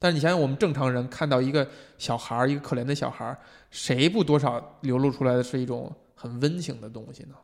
[0.04, 1.66] 但是你想想，我们正常人看到一个
[1.98, 3.38] 小孩儿，一个可怜的小孩儿，
[3.72, 7.36] 谁不多少流露出来的是一种很温情的东西呢？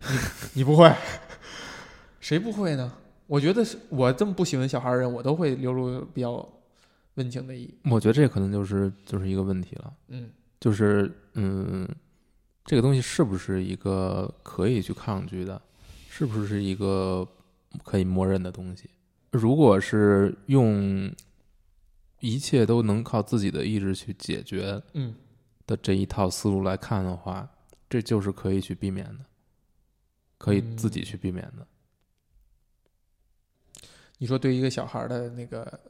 [0.00, 0.16] 你
[0.64, 0.90] 你不会？
[2.20, 2.90] 谁不会呢？
[3.26, 6.48] 我觉得是我这么不喜欢小孩儿的人，我都会流露比较
[7.16, 7.68] 温情的意。
[7.84, 9.92] 我觉得这可能就是就是一个问题了。
[10.08, 11.86] 嗯，就是嗯。
[12.64, 15.60] 这个东西是不是一个可以去抗拒的？
[16.08, 17.26] 是不是一个
[17.84, 18.88] 可以默认的东西？
[19.32, 21.12] 如果是用
[22.22, 25.14] 一切都能靠自己的意志去解决，嗯，
[25.66, 27.46] 的这一套思路来看的话，
[27.90, 29.24] 这就是可以去避免的，
[30.38, 31.66] 可以自己去避免的。
[34.18, 35.80] 你说对一个小孩的那个。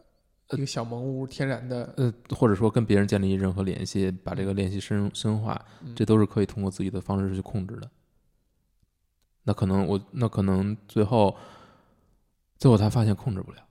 [0.51, 5.59] 一个小萌屋，天然的，呃，或者说跟别人建立任何联系，把这个联系深深化，
[5.97, 7.90] 这都是可以通过自己的方式去控制的。
[9.45, 11.35] 那可能我，那可能最后，
[12.59, 13.66] 最后他发现控制不了。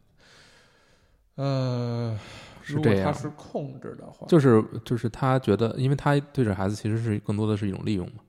[1.36, 2.20] 呃，
[2.62, 3.06] 是这样。
[3.06, 8.24] 他是控制的话，就是就是他觉得，因为他对这孩子其实是更多的是一种利用嘛。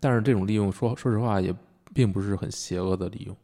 [0.00, 1.54] 但是这种利用，说说实话，也
[1.94, 3.36] 并不是很邪恶的利用。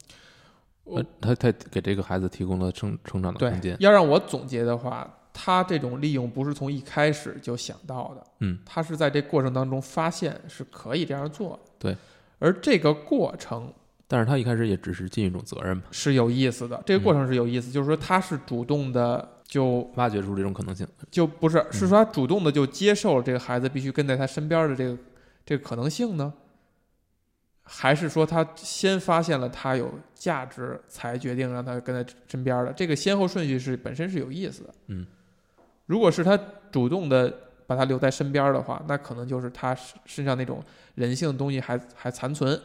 [0.84, 3.76] 呃，他他给这个孩子提供了成成长的空间。
[3.80, 11.58] 要让我总结的话，他这种利用不是从一开始就想到的，嗯，他是在这过程当中发现是可以这样做。
[11.78, 11.96] 对，
[12.38, 13.72] 而这个过程，
[14.06, 16.82] 但是他一开始也只是尽一种责任嘛，是有意思的。
[16.84, 24.96] 这个过程是有意思，就是说他是主动的就挖掘出这种可能性，就不是是说他主动的就接受了这个孩子必须跟在他身边的这个
[25.44, 26.32] 这个可能性呢？
[27.62, 32.72] 还是说他先发现了他有价值，才决定让他跟在身边的？
[32.72, 34.74] 这个先后顺序是本身是有意思的。
[34.86, 35.06] 嗯，
[35.84, 36.34] 如果是他
[36.70, 37.30] 主动的
[37.66, 42.58] 把他留在身边的话，那可能就是他身上那种人性的东西还还残存，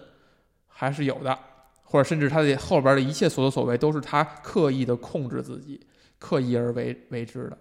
[0.69, 1.37] 还是有的，
[1.83, 5.85] 或者甚至他的后边的一切所作所为都是他刻意的控制自己，
[6.19, 7.57] 刻意而为为之的。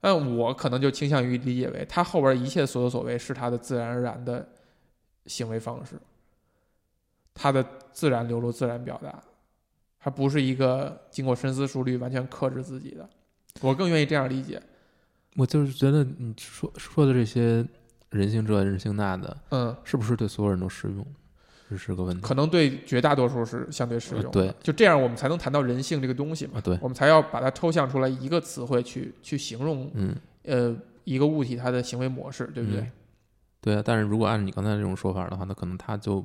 [0.00, 4.48] 那我可能就倾向于理解为他后边一切所作所为是他的自然而然的
[5.26, 5.96] 行为方式。
[7.34, 9.22] 他的自然流露、自然表达，
[9.98, 13.08] 还不是一个经过深思熟虑、完全克制自己的。
[13.60, 14.60] 我更愿意这样理解。
[15.36, 17.66] 我就是觉得你说说的这些
[18.10, 21.06] 人性这、人性那的，嗯，是不是对所有人都适用？
[21.72, 22.22] 这是个问题。
[22.22, 24.30] 可能对绝大多数是相对适用。
[24.30, 26.60] 对，就这样我们才能谈到人性这个东西嘛。
[26.60, 32.86] 对，我们才要把它抽象出来一个词汇去去形容，嗯，呃，一个物体它的行为模式，对不对？
[33.60, 36.24] 对啊，但是如果按你刚才这种说法的话，那可能它就。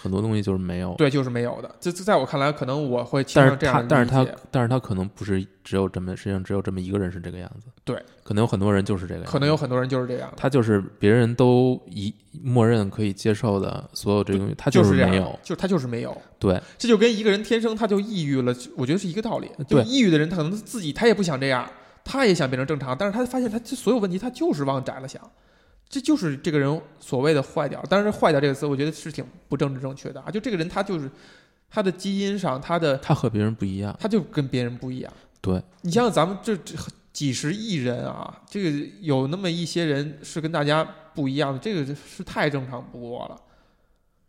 [0.00, 1.72] 很多东西就是没有，对，就是没有的。
[1.78, 7.68] 这这在我看来，可能我会但是他，但是他，但是他可能不是只有这么，实际上只有这么一个人是这个样子。
[7.84, 9.22] 对，可能有很多人就是这个。
[9.24, 10.32] 可能有很多人就是这样。
[10.36, 16.16] 他就是别人都一默认可以接受的所有这东西，他就是没有，就他就是没有。
[16.38, 19.50] 对，这就跟一个人天生他就抑郁了，我觉得是一个道理。
[19.68, 21.68] 对抑郁的人，他可能自己他也不想这样，
[22.02, 25.20] 他也想变成正常，但是他发现他这所有问题，他就是往窄了想。
[25.92, 30.30] 这就是这个人所谓的坏掉，当然“坏掉”这个词，我觉得是挺不政治正确的啊。
[30.30, 31.10] 就这个人，他就是
[31.68, 35.12] 他的基因上，他的他和别人不一样，他就跟别人不一样。
[35.42, 36.74] 对你像咱们这这
[37.12, 40.82] 几十亿人啊，这个有那么一些人是跟大家
[41.14, 43.38] 不一样的，这个是太正常不过了。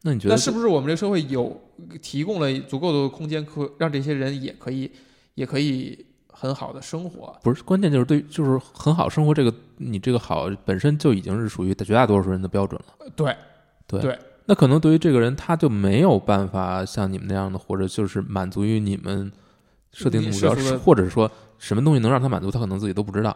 [0.01, 1.61] 那你觉得，那是不是我们这个社会有
[2.01, 4.91] 提供了足够的空间，可让这些人也可以，
[5.35, 6.05] 也可以？
[6.33, 9.33] 很好的生活不是关键，就是对，就是很好生活。
[9.33, 13.07] 这个你这个好本身就已经是属于绝大多数人的标准了。
[13.15, 13.35] 对，
[13.87, 14.19] 对，对。
[14.45, 19.31] 那可能对于这个人，他就没有办法像你们那样的，或者就是满足于你们
[19.93, 23.35] 设定的目标，或者说什么东西能让他满足，他可能自己都不知道。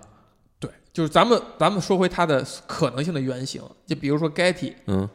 [0.60, 5.08] 对，就是咱们咱们说回他的可能性的原型，就比如说 Getty，嗯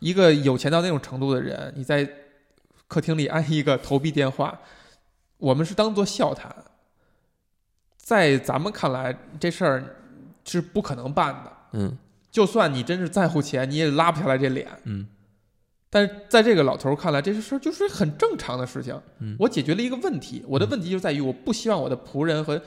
[0.00, 2.10] 一个有钱到那种程度的人，你在
[2.88, 4.58] 客厅里安一个投币电话，
[5.36, 6.52] 我们是当做笑谈，
[8.10, 9.84] 在咱们看来这事儿
[10.44, 11.52] 是不可能办的。
[11.74, 11.96] 嗯
[12.28, 14.66] 就算你真是在乎钱，你也拉不下来这脸。
[14.82, 15.06] 嗯
[15.88, 19.00] 但是在这个老头儿看来，这事儿就是很正常的事情。
[19.20, 22.60] 嗯我解决了一个问题，我的问题就在于我不希望我的仆人和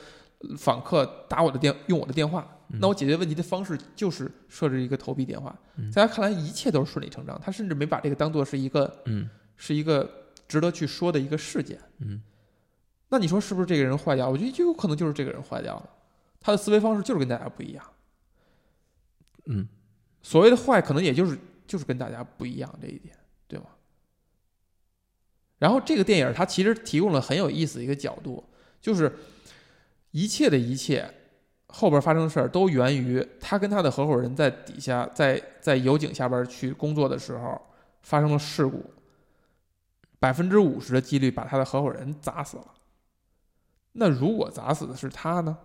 [0.56, 2.40] 访客打我的电用我的电话。
[2.70, 5.54] 嗯那我解决问题的方式就是设置一个投币电话。
[5.76, 9.28] 嗯在他看来，一切都是顺理成章，他甚至没把这个当做是一个嗯
[9.58, 10.10] 是一个
[10.48, 11.78] 值得去说的一个事件。
[11.98, 12.22] 嗯
[13.14, 14.28] 那你说是不是这个人坏掉？
[14.28, 15.88] 我觉得就有可能就是这个人坏掉了，
[16.40, 17.84] 他的思维方式就是跟大家不一样。
[19.44, 19.68] 嗯
[20.20, 23.66] 所谓的坏，可能也就是就是跟大家不一样这一点，对吗？
[25.60, 28.42] 然后这个电影它其实提供了很有意思的一个角度，
[28.80, 29.14] 就是
[30.10, 31.08] 一切的一切
[31.68, 37.62] 后边发生的事儿都源于他跟他的合伙人在底下在在油井下边去工作的时候
[38.02, 38.92] 发生了事故，
[40.18, 42.73] 百分之五十的几率把他的合伙人砸死了。
[43.96, 45.56] 那如果砸死的是他呢？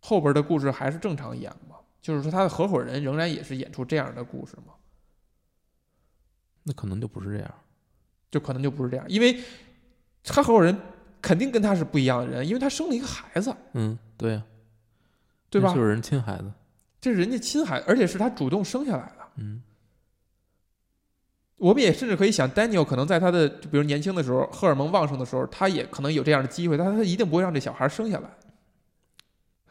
[0.00, 1.76] 后边的故事还是正常演吗？
[2.02, 4.74] 就是说他的合伙人仍然也是演出这样的故事吗？
[6.62, 7.54] 那可能就不是这样。
[8.30, 9.42] 就可能就不是这样，因为
[10.22, 10.78] 他合伙人
[11.20, 14.42] 肯定跟他是不一样的人，因为他生了一个孩子，嗯，对呀、
[15.50, 15.74] 对吧？
[15.74, 16.52] 就是人亲孩子。
[17.00, 19.28] 这是人家亲孩子，而且是他主动生下来的。
[19.36, 19.62] 嗯
[21.60, 28.30] 我们也甚至可以想，Daniel 可能在他的，就比如年轻的时候，荷尔蒙旺盛的时候，他也可能有这样的机会，但他一定不会让这小孩生下来。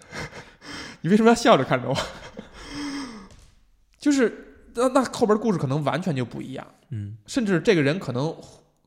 [1.01, 1.95] 你为什么要笑着看着我？
[3.97, 8.35] 就是那那后边故事可能完全就不一样，嗯甚至这个人可能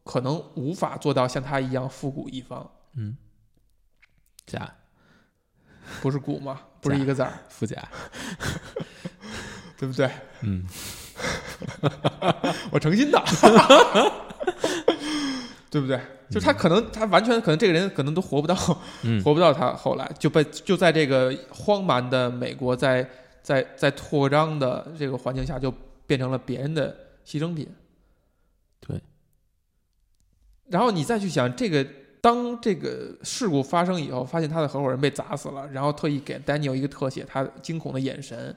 [0.04, 3.16] 可能无法做到像他一样复古一方，嗯，
[4.46, 4.72] 假
[6.00, 6.60] 不是古吗？
[6.80, 7.76] 不是一个字儿，富甲。
[9.76, 10.08] 对不对？
[10.42, 10.64] 嗯
[12.70, 13.22] 我诚心的，
[15.70, 16.00] 对不对？
[16.30, 18.56] 就是他可能，他完全可能这个人可能都活不到，
[19.02, 23.06] 嗯活不到他后来就被就在这个荒蛮的美国，在
[23.42, 25.72] 在在扩张的这个环境下，就
[26.06, 26.96] 变成了别人的
[27.26, 27.68] 牺牲品。
[28.80, 29.00] 对。
[30.68, 31.86] 然后你再去想这个，
[32.22, 38.56] 当这个事故发生以后，发现他的合伙人被砸死了，然后特意给 Daniel 一个特写，他惊恐的眼神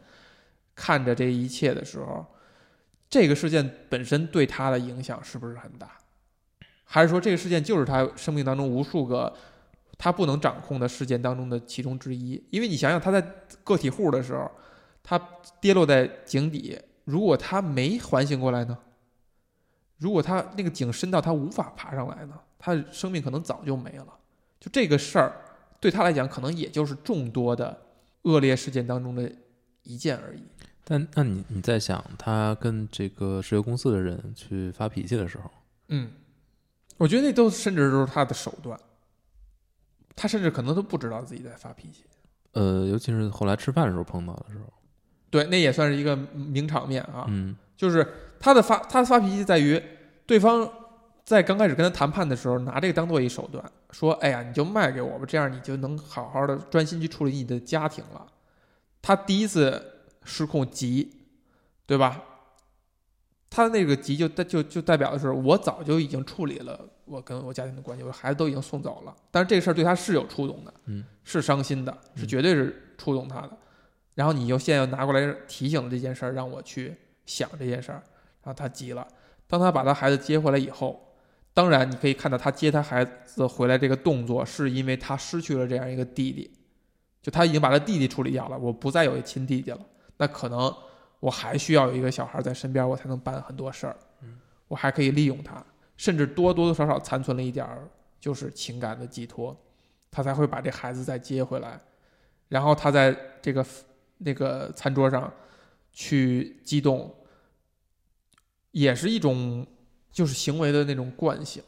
[0.73, 2.25] 看着这一切的时候，
[3.09, 5.91] 这个事件本身对他的影响是不是很大？
[6.83, 9.33] 还是说这个事件就是他生命当中无数个
[9.97, 12.41] 他不能掌控的事件当中的其中之一？
[12.51, 13.21] 因为你想想，他在
[13.63, 14.49] 个体户的时候，
[15.01, 15.19] 他
[15.59, 18.77] 跌落在井底，如果他没缓醒过来呢？
[19.97, 22.39] 如果他那个井深到他无法爬上来呢？
[22.59, 24.07] 他的生命可能早就没了。
[24.59, 25.31] 就这个事儿，
[25.79, 27.81] 对他来讲，可能也就是众多的
[28.23, 29.31] 恶劣事件当中的
[29.83, 30.43] 一件而已。
[30.87, 35.49] 但那你你在想，他跟这个石油公司的人去发脾气的时候，
[35.89, 36.11] 嗯，
[36.97, 38.79] 我觉得那都甚至都是他的手段，
[40.15, 42.03] 他甚至可能都不知道自己在发脾气。
[42.53, 44.71] 呃，尤其是后来吃饭的时候碰到的时候，
[45.29, 47.25] 对，那也算是一个名场面啊。
[47.27, 48.07] 嗯就是
[48.39, 49.81] 他的发他的发脾气在于
[50.25, 50.65] 对方
[51.25, 53.61] 在刚开始跟他谈判的时候拿这个当做一手段，
[53.91, 58.25] 说：“哎呀，你就卖给我吧，这样你就能好好的专心去处理你的家庭了。”
[59.01, 59.94] 他第一次
[60.25, 61.11] 失控急，
[61.85, 62.21] 对吧？
[63.49, 69.15] 他那个急就代就就代表的是我早就已经处理了我跟我家庭的关系，我孩子都已经送走了。
[69.31, 73.57] 但是这个事儿对他是有触动的，嗯，是伤心的，是嗯绝对是触动他的。
[74.15, 76.95] 然后你又现在又拿过来提醒了这件事儿，让我去
[77.25, 78.03] 想这件事儿，
[78.43, 79.07] 然后他急了。
[79.47, 81.15] 当他把他孩子接回来以后，
[81.53, 86.51] 当然你可以看到他接他孩子回来这个动作，是因为他失去了这样一个弟弟，
[87.21, 89.79] 就他已经把他弟弟处理掉了，我不再有一亲弟弟了，
[90.17, 90.73] 那可能
[91.19, 93.95] 我还需要有一个小孩在身边，我才能办很多事儿，
[94.67, 95.63] 我还可以利用他，
[95.97, 97.87] 甚至多多多少少残存了一点儿
[98.19, 99.55] 就是情感的寄托，
[100.09, 101.79] 他才会把这孩子再接回来，
[102.49, 103.65] 然后他在这个
[104.17, 105.31] 那个餐桌上
[105.91, 107.13] 去激动，
[108.71, 109.65] 也是一种
[110.11, 111.61] 就是行为的那种惯性。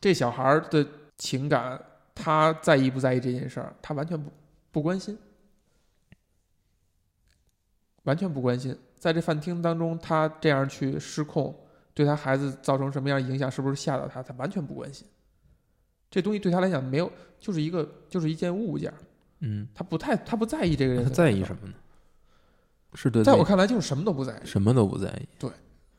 [0.00, 0.86] 这小孩的
[1.16, 1.80] 情感，
[2.14, 3.74] 他在意不在意这件事儿？
[3.82, 4.30] 他完全不
[4.70, 5.18] 不关心，
[8.04, 8.76] 完全不关心。
[8.98, 11.54] 在这饭厅当中，他这样去失控，
[11.94, 13.50] 对他孩子造成什么样的影响？
[13.50, 14.22] 是不是吓到他？
[14.22, 15.06] 他完全不关心。
[16.10, 18.96] 这东西对他来讲没有，就是一个就是一件物件儿，
[19.40, 21.74] 嗯，他不太他不在意这个人他在意什么呢？
[22.94, 25.28] 是对在我看来就是什么都不在意，什么都不在意。
[25.38, 25.50] 对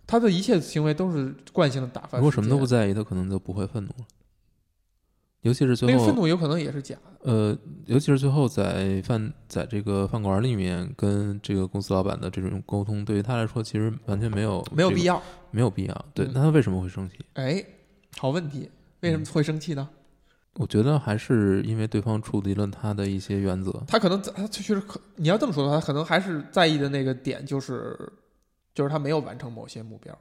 [0.08, 2.18] 他的一切行为都是惯性的打发。
[2.18, 4.06] 如果什么都不，在意，他可能就不会愤怒了。
[5.42, 7.32] 尤其是最后那个愤怒有可能也是假的。
[7.32, 15.22] 呃，尤其是最后在饭在这个饭馆里面跟这个公司老板的这种沟通，对于他来说其实完全没有这个没有必要。
[15.52, 16.06] 没有必要。
[16.14, 17.18] 对，嗯那他为什么会生气？
[17.34, 17.64] 哎，
[18.18, 18.70] 好问题，
[19.00, 19.90] 为什嗯么会生气呢？
[20.56, 23.72] 我觉得还是因为对方触及了他的一些原则。
[23.88, 27.98] 他可能他确实可，你要这么说的话，他可能还是在意的那个点就是，
[28.74, 30.18] 就是他没有完成某些目标。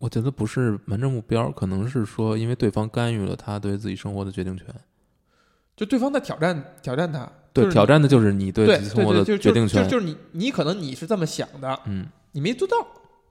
[0.00, 4.66] 我觉得不是瞒着目标，可能是说因为对方干预了他对自己生活的决定权。
[5.76, 9.84] 就对方在挑战挑战他，对，就是挑战的就是你对对自己生活的决定权。
[9.84, 12.74] 就就是你你可能你是这么想的，嗯你没做到，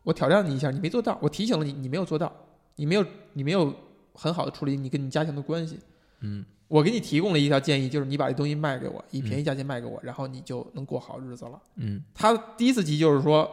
[0.04, 2.32] 我挑战你一下，你没做到，我提醒了你，你没有做到，
[2.76, 3.04] 你没有
[3.34, 3.74] 你没有
[4.14, 5.80] 很好的处理你跟你家庭的关系。
[6.22, 11.60] 嗯我给你提供了一条建议，就是你把这东西卖给我，以便宜价钱卖给我，然后你就能过好日子了。
[11.78, 13.50] 嗯他第一次急就是说，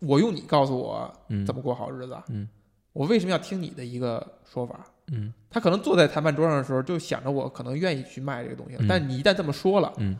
[0.00, 2.48] 我用你告诉我嗯，怎么过好日子，嗯
[2.92, 4.84] 我为什么要听你的一个说法？
[5.12, 10.18] 嗯他可能坐在谈判桌上的时候，就想着我可能愿意去卖这个东西，嗯但你一旦这么说了，嗯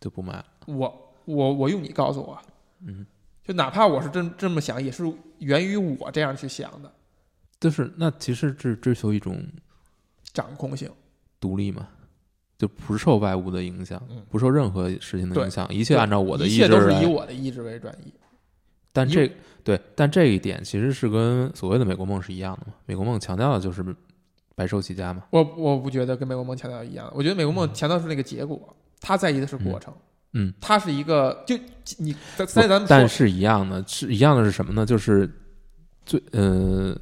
[0.00, 0.44] 就不卖了。
[0.66, 2.38] 我我我用你告诉我，
[2.84, 3.06] 嗯，
[3.44, 5.04] 就哪怕我是这这么想，也是
[5.38, 6.92] 源于我这样去想的
[7.58, 9.44] 就是那其实是追求一种
[10.32, 10.90] 掌控性。
[11.38, 11.88] 独立嘛，
[12.58, 16.68] 就不受外物的影响，嗯不受任何事情的影响，一切按照我的意志一切。
[16.68, 18.12] 都是以我的意志为转移。
[19.02, 19.30] 以但这
[19.62, 22.74] 对，但这一点其实是跟所谓的美国梦是一样的嘛。
[22.86, 23.84] 美国梦强调的就是
[24.54, 25.24] 白手起家嘛。
[25.30, 29.92] 我我不觉得跟美国梦强调一样，我觉得美国梦强调是那个结果，他在意的是过程。
[30.32, 31.56] 嗯，他是一个就
[31.98, 34.84] 你在在咱们说但是一样的，是一样的是什么呢？
[34.84, 35.28] 就是
[36.04, 36.94] 最呃，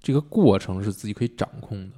[0.00, 1.96] 这个过程是自己可以掌控的。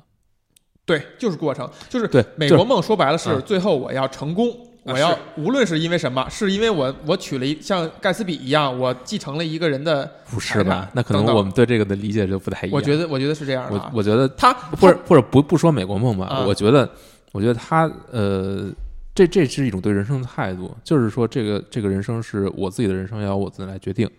[0.84, 10.90] 对，就是过程，就是对，美国梦说白了是嗯最后我要成功，啊我要无论是因为什么，是因为我我娶了一像盖茨比一样，我继承了一个人的，不是吧？
[10.92, 12.74] 那可能我们对这个的理解就不太一样。
[12.74, 13.90] 我觉得我觉得是这样的啊。
[13.92, 16.88] 我我觉得他或者或者不不说美国梦吧，啊我觉得
[17.30, 18.70] 我觉得他呃，
[19.14, 24.10] 这这是一种对人生的态度，就是说这个这个人生是我自己的人生，要由我自己来决定，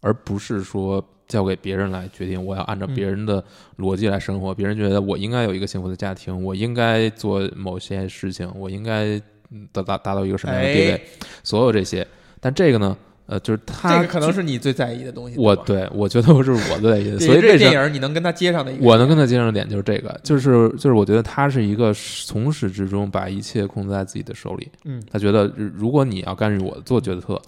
[0.00, 3.42] 而不是说交给别人来决定，我要按照嗯别人的
[3.78, 4.54] 逻辑来生活。
[4.54, 9.22] 别人觉得我应该有一个幸福的家庭，我应该做某些事情，我应该嗯
[9.72, 11.00] 达达达到一个什么样的地位，哎
[11.42, 12.06] 所有这些。
[12.40, 12.96] 但这个呢，
[13.26, 15.36] 呃，就是他这个可能是你最在意的东西。
[15.38, 24.70] 我对我觉得我是我最在意的， 所以这个电影你能跟他接上的一个，我能跟他接上的点就是这个，就是就是我觉得他是一个从始至终把一切控制在自己的手里。
[24.84, 27.40] 嗯，他觉得如如果你要干预我做决策，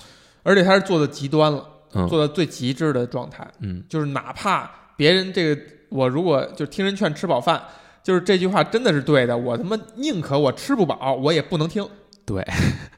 [0.42, 7.62] 而且他是做的极端了，嗯做到最极致的状态，嗯就是哪怕别人这个我如果就听人劝吃饱饭，
[8.02, 11.86] 就是这句话真的是对的，我他妈宁可我吃不饱，我也不能听，
[12.24, 12.44] 对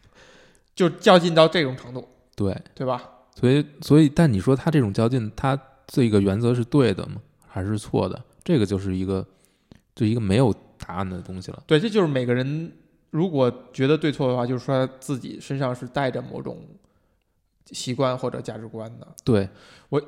[0.74, 3.10] 就较劲到这种程度，对，对吧？
[3.34, 7.16] 所以所以但你说他这种较劲，他这个原则是对的吗？
[7.46, 8.22] 还是错的？
[8.44, 9.26] 这个就是一个
[9.94, 11.62] 就一个没有答案的东西了。
[11.66, 12.72] 对，这就是每个人
[13.10, 16.64] 如果觉得对错的话，就是说他自己身上是带着某种
[17.70, 19.06] 习惯或者价值观的。
[19.24, 19.48] 对
[19.90, 20.02] 我，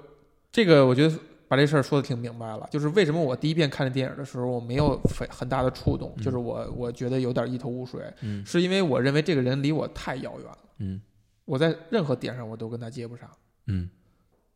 [0.51, 1.15] 这个我觉得
[1.55, 8.45] 把这事儿说的挺明白了，就是为什么我第一遍看这电影的时候，我没有非很大的触动，嗯就是我我觉得有点一头雾水，嗯。
[8.45, 11.01] 是因为我认为这个人离我太遥远了，嗯。
[11.45, 13.31] 我在任何点上我都跟他接不上，
[13.69, 13.89] 嗯。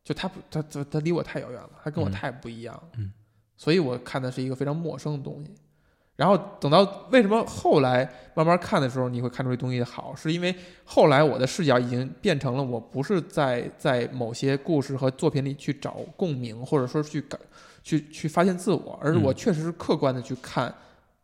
[0.03, 2.11] 就他不他他他离我太遥远了，他跟我嗯。
[2.11, 3.13] 太不一样了，嗯。
[3.55, 5.53] 所以我看的是一个非常陌生的东西。
[6.19, 8.03] 然后等到为什么后来
[8.33, 10.53] 慢慢看的时候，你会看出这东西好，是因为
[10.83, 17.39] 后来我的视角已经变成了，我不是在在某些故事和作品里去找共鸣，或者说去感
[17.81, 20.73] 去去发现自我，而是我嗯确实是客观的去看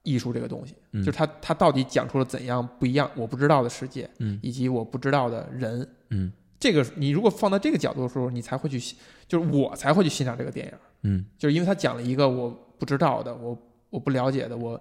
[0.04, 5.86] 艺术这个东西，嗯就是它它到底讲出了怎样不一样我不知道的世界，嗯以及我不知道的人。
[6.12, 8.80] 嗯这个你如果放到这个角度的时候，你才会去，
[9.28, 10.74] 就是我才会去欣赏这个电影。
[11.02, 13.56] 嗯就是因为它讲了一个我不知道的、我
[13.96, 14.80] 我不了解的、我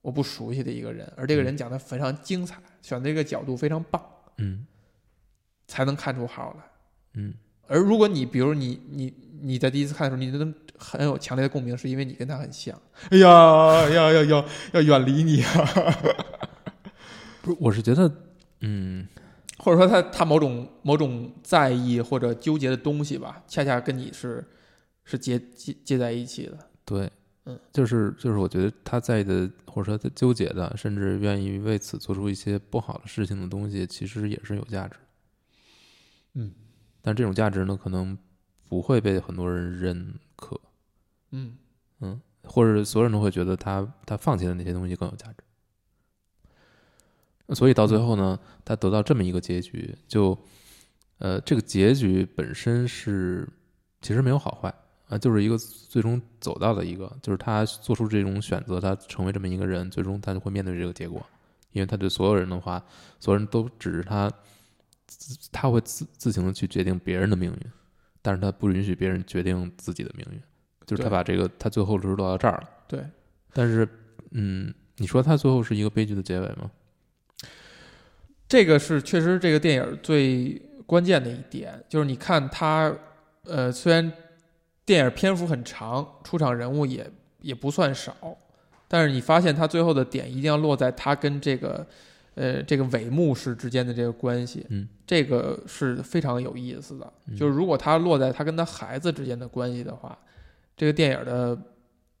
[0.00, 4.00] 我不熟悉的一个人，而这个人讲的非常精彩，选的这个角度非常棒，
[4.38, 4.66] 嗯
[5.66, 6.64] 才能看出好来。
[7.14, 7.34] 嗯
[7.66, 12.78] 而如果你比如你你你在第一次看的时候，你能很有强烈的共鸣，是因为你跟他很像。
[13.10, 15.52] 哎呀呀要要要远离你啊！
[17.42, 18.12] 不是，我是觉得，
[18.60, 19.08] 嗯
[19.58, 24.44] 或者说他他某种某种在意或者纠结的东西吧，恰恰跟你是
[25.04, 26.58] 是接接接在一起的。
[26.84, 27.10] 对，
[27.44, 34.96] 嗯，就是就是，我觉得他在意的，或者说他纠结的，甚至愿意为此做出一些不好的事情的东西，其实也是有价值。
[36.34, 36.52] 嗯，
[37.00, 38.16] 但这种价值呢，可能
[38.68, 40.60] 不会被很多人认可，
[41.30, 41.56] 嗯，
[42.44, 45.38] 或者所有人都会觉得他他放弃的那些东西更有价值。
[47.54, 50.38] 所以到最后呢，他得到这么一个结局，就
[51.18, 53.46] 呃，这个结局本身是
[54.00, 54.72] 其实没有好坏，
[55.12, 61.22] 啊，就是一个最终走到的一个，就是他做出这种选择，他成为这么一个人，最终他就会面对这个结果，
[61.72, 62.82] 因为他对所有人的话，
[63.20, 64.32] 所有人都只是他，
[65.06, 67.58] 自他会自自行的去决定别人的命运，
[68.22, 70.40] 但是他不允许别人决定自己的命运，
[70.86, 73.04] 就是他把这个他最后是落到这儿了，对，
[73.52, 73.86] 但是
[74.30, 76.70] 嗯，你说他最后是一个悲剧的结尾吗？
[78.48, 80.54] 这个是确实这个电影最
[80.86, 82.90] 关键的一点，就是你看他，
[83.44, 84.10] 呃，虽然
[84.92, 88.14] 电影篇幅很长，出场人物也也不算少，
[88.86, 91.86] 但是你发现他最后的点一定要落在他跟这个，
[92.34, 97.10] 呃，这个伪牧师之间的这个关系，嗯，这个是非常有意思的。
[97.26, 100.18] 嗯就是如果他落在他跟他孩子之间的关系的话，
[100.76, 101.58] 这个电影的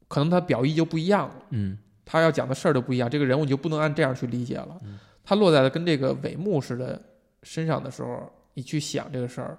[0.08, 1.34] 可能他表意就不一样了。
[1.50, 4.98] 嗯他要讲的事儿都不一样，这个人物你就不能按这样去理解了嗯。
[5.22, 6.98] 他落在了跟这个伪牧师的
[7.42, 9.58] 身上的时候，你去想这个事儿，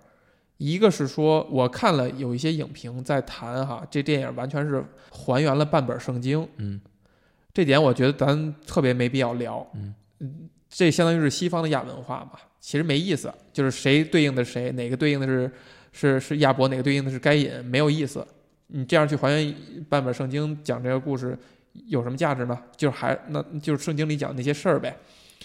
[0.57, 6.79] 一个是说我看了有一些影评在谈哈，这电影完全是还原了半本圣经，嗯
[7.53, 9.65] 这点我觉得咱特别没必要聊。
[9.73, 9.93] 嗯
[10.69, 15.51] 这相当于是西方的亚文化嘛，其实没意思，就是谁对应的谁，哪个对应的是
[15.91, 18.25] 是是亚伯，哪个对应的是该隐，没有意思。
[18.67, 19.55] 你这样去还原
[19.87, 21.37] 半本圣经讲这个故事
[21.87, 22.57] 有什么价值呢？
[22.75, 24.97] 就是还那就是圣经里讲的那些事儿呗。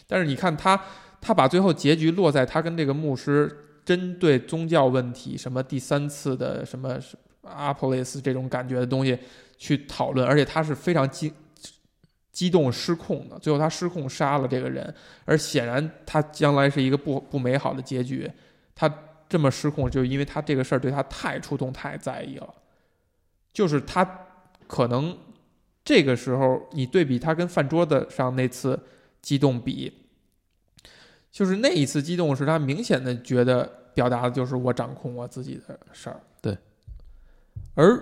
[0.06, 0.80] 但是你看他，
[1.20, 3.54] 他把最后结局落在他跟这个牧师
[3.88, 7.00] 针对宗教问题，什么第三次的什么
[7.40, 9.18] 阿波雷斯这种感觉的东西
[9.56, 11.32] 去讨论，而且他是非常激
[12.30, 18.30] 激动失控的，最后他失控杀了这个人，而显然他将来是一个不不美好的结局。
[18.74, 18.92] 他
[19.26, 22.54] 这么失控，就是因为他这个事儿对他太触动、太在意了。
[23.54, 24.06] 就是他
[24.66, 25.16] 可能
[25.82, 28.78] 这个时候，你对比他跟饭桌子上那次
[29.22, 29.97] 激动比，
[31.30, 33.64] 就是那一次激动是他明显的觉得
[33.94, 36.20] 表达的就是我掌控我自己的事儿。
[36.40, 36.56] 对，
[37.74, 38.00] 而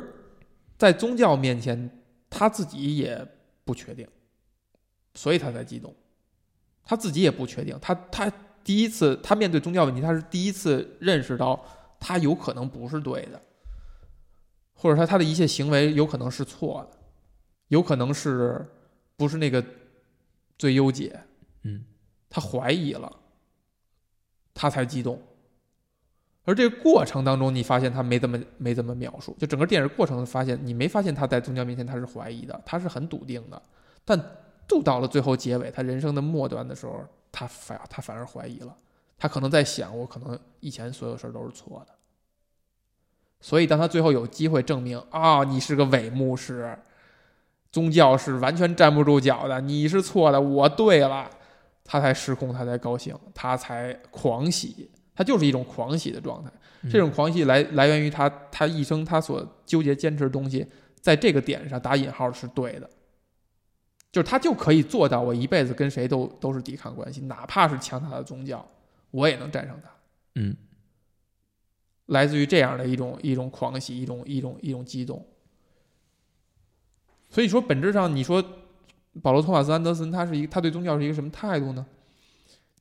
[0.79, 1.91] 在宗教面前，
[2.31, 3.27] 他自己也
[3.65, 4.07] 不确定，
[5.15, 5.95] 所以他才激动。
[6.85, 8.31] 他自己也不确定，他他
[8.63, 11.65] 第一次他面对宗教问题，他是第一次认识到
[11.99, 13.43] 他有可能不是对的，
[14.73, 16.99] 或者说他的一切行为有可能是错的，
[17.69, 18.65] 有可能是
[19.17, 19.65] 不是那个
[20.57, 21.21] 最优解，
[21.63, 21.85] 嗯
[22.37, 23.11] 他怀疑了，
[24.53, 25.19] 他才激动。
[26.45, 33.61] 而这过程当中，你发现他没怎么没怎么描述，就整个电影过程发现，你没发现他在宗教面前他是怀疑的，他是很笃定的，
[34.05, 34.23] 但
[34.69, 38.77] 就到了最后结尾，他人生的末端的时候，他反他反而怀疑了，
[39.17, 41.95] 他可能在想，我可能以前所有事都是错的。
[43.41, 46.79] 所以，当他最后有机会证明啊，你是个伪牧师，
[47.73, 51.31] 宗教是完全站不住脚的，你是错的，我对了，
[51.87, 56.51] 他才失控，他才高兴，他才狂喜，他就是一种狂喜的状态。
[56.83, 60.67] 嗯这种狂喜来来源于他他一生他所纠结坚持的东西，
[61.01, 62.89] 在这个点上打引号是对的，
[64.13, 68.65] 就是他就可以做到我一辈子跟谁都都是抵抗关系，哪怕是强大的宗教，
[69.11, 69.91] 我也能战胜他。
[70.35, 70.57] 嗯
[72.07, 75.27] 来自于这样的一种一种狂喜，一种一种一种激动。
[77.29, 78.45] 所以说，本质上你说
[79.23, 81.85] 保罗·托马斯·安德森他是一个他对宗教是一个什么态度呢？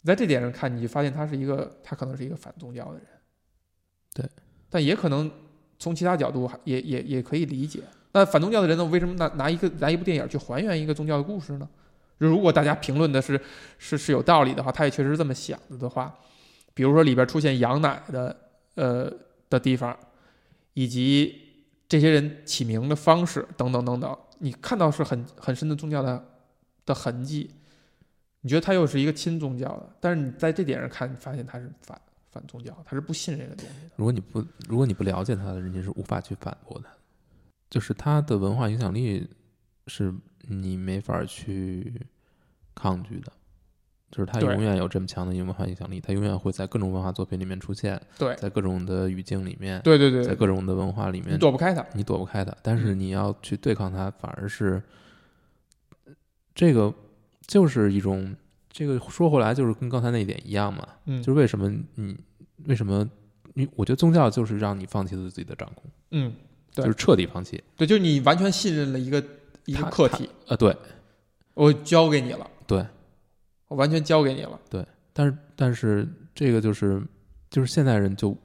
[0.02, 3.04] 你在这点上看，你就发现他是一个他可能是一个反宗教的人。
[4.14, 4.30] 对，
[4.70, 5.32] 但也可能
[5.80, 7.82] 从其他角度也也也可以理解。
[8.12, 11.68] 那反宗教的人呢，为什么拿拿一个拿一部电影去还原一个宗教的故事呢？
[12.18, 13.40] 如果大家评论的是
[13.78, 16.18] 是是有道理的话，他也确实是这么想的的话，
[16.74, 18.36] 比如说里边出现羊奶的
[18.76, 19.12] 呃
[19.50, 19.98] 的地方，
[20.76, 21.36] 以及
[21.90, 26.24] 这些人起名的方式等等等等，你看到是很很深的宗教的
[26.86, 27.50] 的痕迹。
[28.42, 33.90] 你觉得他又是一个亲宗教的，但是你在这点上看，你发现他是反反宗教，他是不信这个东西。
[33.96, 34.40] 如果你不
[34.70, 36.86] 如果你不了解他的，人你是无法去反驳的。
[37.72, 39.28] 就是他的文化影响力
[39.88, 42.00] 是你没法去
[42.76, 43.34] 抗拒的，
[44.16, 48.34] 就是他永远有这么强的文化影响力，他永远会在各种文化作品里面出现，对。
[48.38, 51.86] 在各种的语境里面，对对对对，在各种的文化里面你面，躲不开他。
[51.92, 52.56] 你躲不开他。
[52.62, 53.00] 但是嗯。
[53.02, 54.82] 你要去对抗他，反而是
[56.54, 56.94] 这个
[57.46, 58.34] 就是一种
[58.72, 62.18] 这个说回来就是跟刚才那一点一样嘛，嗯，就是为什么你
[62.68, 63.06] 为什么
[63.56, 66.34] 你我觉得宗教就是让你放弃了自己的掌控，嗯，
[66.74, 66.86] 对。
[66.86, 67.62] 就是彻底放弃。
[67.76, 69.22] 对，就是你完全信任了一个
[69.66, 70.74] 一个他课题，啊，对。
[71.54, 72.86] 我交给你了，对，
[73.68, 74.60] 我完全交给你了。
[74.70, 77.02] 对但是但是这个就是
[77.50, 78.38] 就是现代人就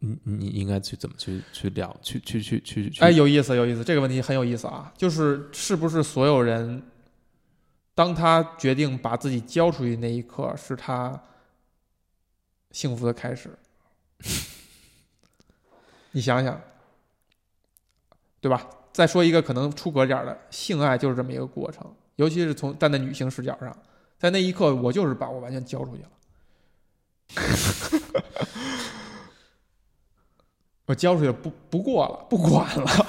[0.00, 4.92] 你你应该去怎么去去聊去去去去去哎，有意思，有意思，这个问题很有意思啊。
[4.96, 6.82] 就是是不是所有人，
[7.94, 11.18] 当他决定把自己交出去那一刻，是他
[12.72, 13.50] 幸福的开始？
[16.12, 16.60] 你想想，
[18.40, 18.68] 对吧？
[18.92, 23.76] 再说一个可能出格点的，性爱就是这么一个过程，尤其是从站在女性视角上，
[24.24, 26.10] 在那一刻，我就是把我完全交出去了。
[30.86, 33.06] 我交出去，不不过了，不管了，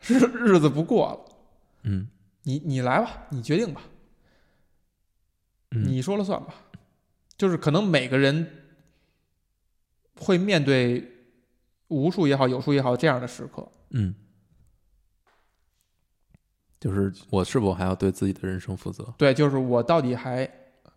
[0.00, 1.20] 日日子不过了。
[1.84, 2.08] 嗯
[2.42, 3.80] 你你来吧，你决定吧，
[5.70, 6.52] 嗯，你说了算吧。
[7.38, 8.64] 就是可能每个人
[10.18, 11.28] 会面对
[11.86, 13.70] 无数也好，有数也好这样的时刻。
[13.90, 14.12] 嗯，
[16.78, 19.04] 就是我是否还要对自己的人生负责？
[19.18, 20.48] 对，就是我到底还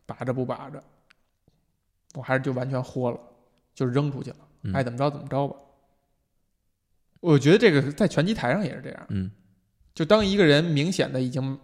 [0.06, 0.84] 把着不把着，
[2.16, 3.20] 我还是就完全豁了，
[3.74, 5.56] 就扔出去了，嗯爱怎么着怎么着吧。
[7.22, 9.32] 我觉得这个在拳击台上也是这样，嗯
[9.94, 11.60] 就当一个人明显的已经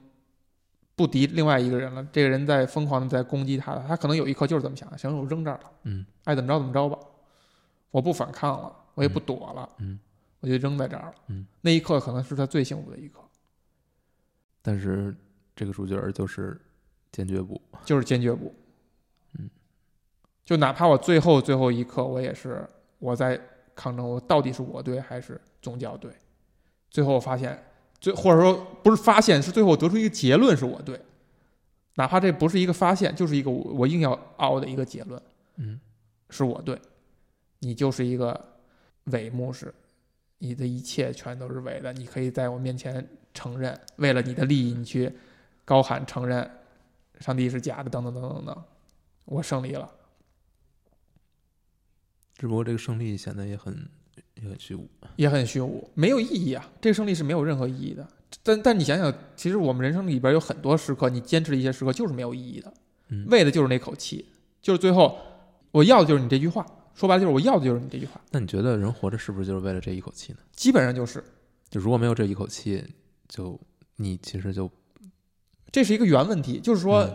[0.96, 6.98] 不敌另外一个人了，这个人在疯狂的在攻击他了，他可能有一刻就是这么想的，行，我扔这儿了，嗯爱怎么着怎么着吧，
[7.92, 10.00] 我不反抗了，我也不躲了，嗯，
[10.42, 13.20] 我就扔在这儿了，嗯，那一刻可能是他最幸福的一刻，
[14.66, 15.16] 但是
[15.56, 16.60] 这个主角儿就是
[17.12, 17.62] 坚决不。
[17.86, 18.52] 就是坚决不，
[19.38, 19.48] 嗯，
[20.44, 23.40] 就哪怕我最后最后一刻，我也是我在
[23.76, 26.12] 抗争，我到底是我对还是宗教对？
[26.90, 27.64] 最后我发现，
[28.00, 31.00] 最或者说不是发现，是最后得出一个结论是我对，
[31.94, 35.22] 哪怕这不是一个发现，就是一个我我硬要凹的一个结论，
[35.58, 35.80] 嗯。
[36.32, 36.82] 是我对，
[37.60, 38.58] 你就是一个
[39.06, 39.72] 伪牧师，
[40.40, 45.12] 你的一切全都是伪的，你可以在我面前承认，为了你的利益，你去
[45.64, 46.50] 高喊承认
[47.20, 48.64] 上帝是假的，等等等等等等，
[49.26, 49.90] 我胜利了。
[52.38, 53.90] 只不过这个胜利显得也很
[54.36, 54.88] 也很虚无。
[55.16, 56.70] 也很虚无，没有意义啊！
[56.82, 58.06] 这个胜利是没有任何意义的。
[58.44, 62.74] 但但你想想，其实我们人生里边有很多时刻，你坚持的一些时刻就是没有意义的，
[63.08, 64.26] 嗯为的就是那口气，
[64.62, 65.18] 就是最后
[65.72, 66.66] 我要的就是你这句话，
[66.96, 70.40] 说白了就是我要的就是你这句话，那你觉得人活着是不是就是为了这一口气呢？
[70.54, 71.24] 基本上就是
[71.70, 72.84] 就如果没有这一口气，
[73.28, 73.60] 就
[73.98, 74.72] 你其实就
[75.72, 77.06] 这是一个原问题，就是说，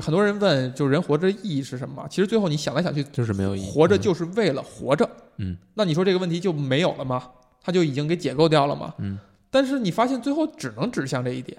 [0.00, 2.06] 很多人问，就是人活着的意义是什么？
[2.10, 3.70] 其实最后你想来想去，就是没有意义。
[3.70, 5.08] 活着就是为了活着。
[5.38, 7.30] 嗯那你说这个问题就没有了吗？
[7.62, 8.94] 它就已经给解构掉了吗？
[8.98, 9.18] 嗯
[9.50, 11.58] 但是你发现最后只能指向这一点，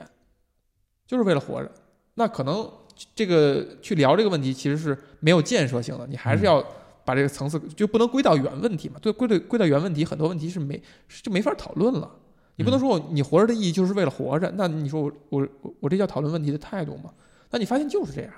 [1.07, 1.71] 就是为了活着。
[2.13, 2.69] 那可能
[3.15, 6.65] 这个去聊这个问题其实是没有建设性的，你还是嗯要
[7.07, 8.99] 把这个层次就不能归到原问题嘛？
[9.01, 12.11] 对，归到归到原问题，很多问题是没是就没法讨论了。
[12.57, 17.13] 你不能嗯说我你活着的意义就是为了活着，那你说我我我我这叫讨论问题的态度吗？
[17.49, 18.33] 那你发现就是这样，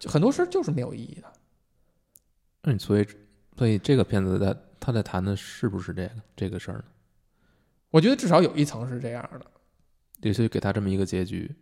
[0.00, 1.32] 就很多事儿就是没有意义的。
[2.62, 3.06] 那你所以
[3.56, 6.84] 所以这个片子在他在谈的是不是这个这个事儿呢？
[7.90, 9.46] 我觉得至少有一层是这样的，
[10.22, 11.54] 也许给他这么一个结局，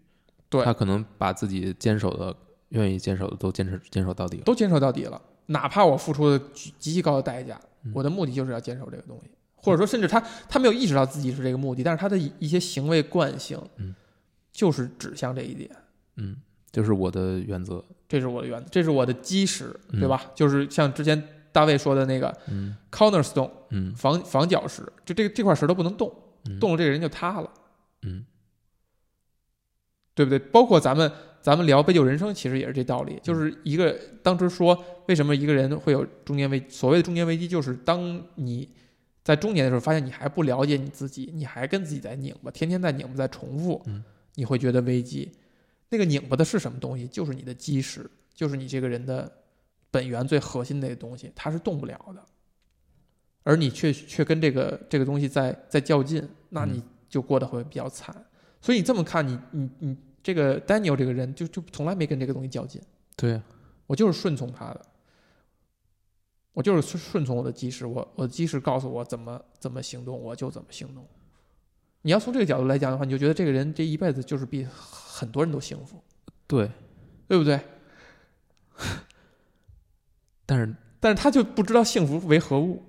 [0.49, 2.35] 对他可能把自己坚守的、
[2.70, 4.45] 愿意坚守的都坚持坚守到底了。
[4.45, 7.93] 都坚守到底了，哪怕我付出了极极其高的代价，嗯。
[7.95, 13.95] 我的目的就是要坚守这个东西，或者说甚至他他没有意识到自己是这个目的，但是他的一一些行为惯性，嗯，
[14.51, 15.70] 就是指向这一点，
[16.16, 16.36] 嗯，
[16.70, 17.84] 就是我的原则。
[18.09, 20.01] 这是我的原则，这是我的基石，嗯。
[20.01, 20.22] 对吧？
[20.34, 22.76] 就是像之前大卫说的那个嗯。
[22.90, 23.95] cornerstone 嗯。
[23.95, 26.14] 防防脚石，就这个这块石头不能动，
[26.45, 26.61] 嗯。
[26.61, 27.51] 动了这个人就塌了。
[28.03, 28.26] 嗯。
[30.14, 30.38] 对不对？
[30.38, 31.11] 包括咱们
[31.43, 38.68] 咱们聊杯酒人生，其实也是这道理，就是一个当时说为什么一个人会有中年危，所谓的中年危机，就是当你
[39.24, 44.03] 在中年的时候，发现你还不了解你自己，你还跟自己在拧巴，天天在拧巴，在重复嗯，
[44.36, 45.30] 你会觉得危机。
[45.88, 47.07] 那个拧巴的是什么东西？
[47.09, 49.30] 就是你的基石，就是你这个人的
[49.90, 52.22] 本源最核心的那个东西，它是动不了的。
[53.43, 58.14] 而你却却跟这个这个东西在在较劲，那你就过得会比较惨。
[58.61, 62.81] 所以你这么看，你你你这个 Daniel 这个人就就从来没跟这个东西较劲，
[63.16, 63.43] 对呀、
[63.87, 64.81] 我就是顺从他的，
[66.53, 71.07] 我就是顺顺从我的基石，我我的基石告诉我怎么怎么行动，我就怎么行动。
[72.03, 76.03] 你要从这个角度来讲的话，你就觉得这个人这一辈子就是比很多人都幸福，
[76.47, 76.70] 对，
[77.29, 77.61] 对不对？
[80.45, 82.83] 但是但是他就不知道幸福为何物，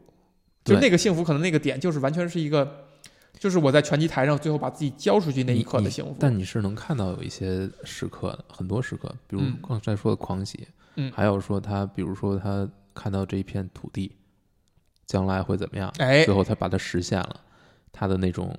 [0.63, 2.82] 就那个幸福可能那个点就是完全是一个，
[3.43, 6.15] 就是我在拳击台上最后把自己交出去那一刻的幸福。
[6.17, 9.57] 但你是能看到有一些时刻的，很多时刻，比如嗯。
[9.67, 10.65] 刚才说的狂喜，
[10.95, 11.11] 嗯。
[11.11, 14.15] 还有说他，比如说他看到这一片土地
[15.05, 17.41] 将来会怎么样，哎最，后他把它实现了，
[17.91, 18.57] 他的那种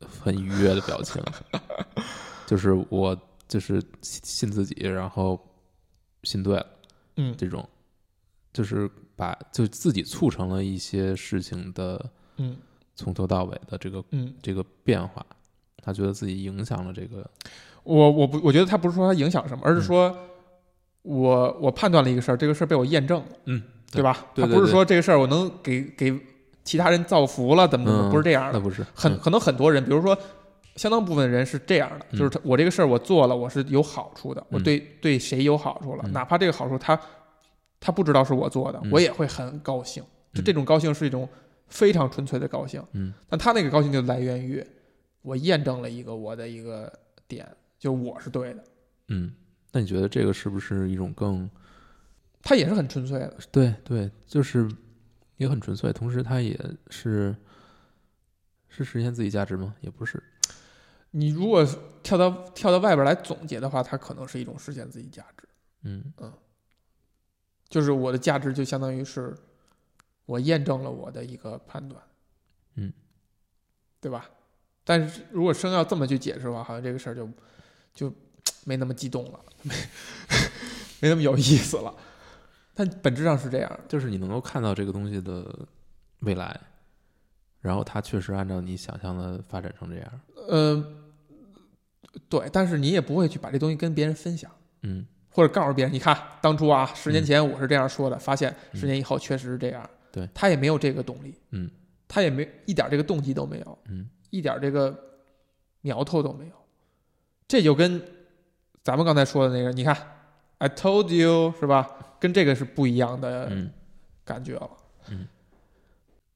[0.00, 1.22] 很愉悦的表情，
[2.46, 3.16] 就是我
[3.46, 5.40] 就是信信自己，然后
[6.24, 6.66] 信对了，
[7.18, 7.32] 嗯。
[7.38, 7.64] 这种
[8.52, 12.56] 就是把就自己促成了一些事情的嗯
[12.96, 15.24] 从头到尾的这个嗯，这个变化，
[15.82, 17.28] 他觉得自己影响了这个，
[17.82, 19.82] 我我不我觉得他不是说他影响什么，而是嗯。
[19.82, 20.16] 说
[21.02, 24.26] 我我判断了一个事儿，这个事儿被我验证了，嗯，对吧？
[24.34, 26.18] 对对对他不是说这个事儿我能给给
[26.62, 28.52] 其他人造福了，怎么怎么，嗯不是这样的。
[28.54, 28.86] 那不是嗯。
[28.94, 30.16] 很可能很多人，比如说
[30.76, 32.18] 相当部分人是这样的，嗯。
[32.18, 34.62] 就是他我这个事儿我做了，我是有好处的，我嗯。
[34.62, 36.12] 对对谁有好处了，嗯。
[36.12, 36.98] 哪怕这个好处他
[37.78, 38.90] 他不知道是我做的，嗯。
[38.90, 40.02] 我也会很高兴。
[40.32, 41.28] 就嗯这种高兴是一种
[41.68, 43.12] 非常纯粹的高兴，嗯。
[43.28, 44.64] 但他那个高兴就来源于
[45.22, 46.92] 我验证了一个我的一个
[47.26, 47.46] 点，
[47.78, 48.64] 就我是对的。
[49.08, 49.34] 嗯，
[49.72, 51.48] 那你觉得这个是不是一种更
[52.42, 54.68] 他也是很纯粹的，对对，就是
[55.36, 56.58] 也很纯粹，同时他也
[56.90, 57.34] 是
[58.68, 59.74] 是实现自己价值吗？
[59.80, 60.22] 也不是，
[61.10, 61.66] 你如果
[62.02, 65.48] 跳到跳到外边来总结的话，它可能是一种实现自己价值。
[65.82, 66.12] 嗯。
[66.18, 66.32] 嗯。
[67.66, 69.34] 就是我的价值就相当于是
[70.26, 72.02] 我验证了我的一个判断，
[72.76, 72.92] 嗯，
[74.00, 74.28] 对吧？
[74.84, 77.28] 但是如果生要这么去解释的话，好像这个事儿就
[77.94, 78.12] 就
[78.64, 79.74] 没那么激动了，没
[81.00, 81.94] 没那么有意思了。
[82.74, 85.46] 但本质上是这样，就是你能够看到这个东西的
[86.20, 86.58] 未来，
[87.60, 91.12] 然后它确实按照你想象的发展成这样，嗯、
[92.28, 94.50] 对，但是你也不会去把这东西跟别人分享，
[94.82, 99.88] 嗯或者告诉别人，你看当初啊，十年嗯前我是这样说的，发现嗯十年以后确实是这样。
[100.14, 101.68] 对他也没有这个动力，嗯
[102.06, 104.96] 他也没一点这个动机都没有，嗯一点这个
[105.80, 106.54] 苗头都没有。
[107.48, 108.00] 这就跟
[108.84, 109.96] 咱们刚才说的那个，你看
[110.58, 112.16] ，I told you 是吧？
[112.20, 113.72] 跟这个是不一样的嗯，
[114.24, 114.70] 感觉了。
[115.08, 115.26] 嗯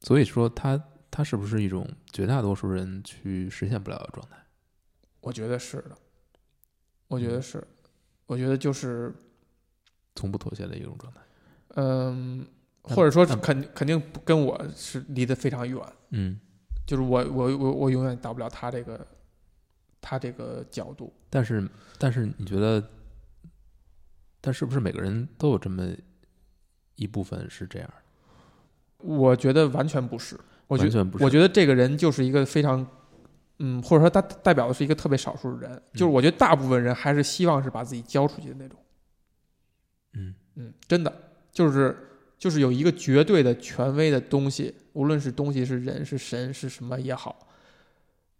[0.00, 4.36] 所以说他他是不是一种绝大多数人去实现不了的状态？
[5.20, 5.96] 我觉得是的，
[7.08, 7.66] 我觉嗯得是，
[8.26, 9.14] 我觉得就是，
[10.14, 11.20] 从不妥协的一种状态。
[11.74, 12.46] 嗯，那
[12.88, 15.80] 或者说肯肯定不跟我是离得非常远，
[16.10, 16.38] 嗯，
[16.86, 19.06] 就是我我我我永远到不了他这个
[20.00, 21.12] 他这个角度。
[21.30, 21.68] 但是
[21.98, 22.82] 但是你觉得，
[24.40, 25.88] 但是不是每个人都有这么
[26.96, 27.94] 一部分是这样的？
[28.98, 31.24] 我觉得完全不是，我觉完全不是。
[31.24, 32.84] 我觉得这个人就是一个非常，
[33.58, 38.80] 嗯，或者说他代表的是一个特别少数的人，就是我觉得大部分人还是希望是把自己交出去的那种，
[40.14, 42.07] 嗯嗯，真的就是
[42.38, 47.48] 就是有一个绝对的权威的东西，无论是东西是人是神是什么也好，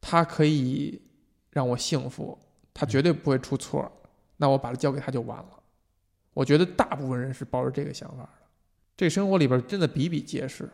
[0.01, 1.03] 他可以
[1.51, 2.39] 让我幸福，
[2.73, 3.91] 他绝对不会出错，
[4.37, 5.51] 那我把它交给他就完了。
[6.33, 8.31] 我觉得大部分人是抱着这个想法的，
[8.97, 10.71] 这生活里边真的比比皆是，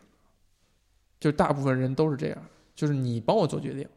[1.19, 3.89] 就大部分人都是这样，就是你帮我做决定。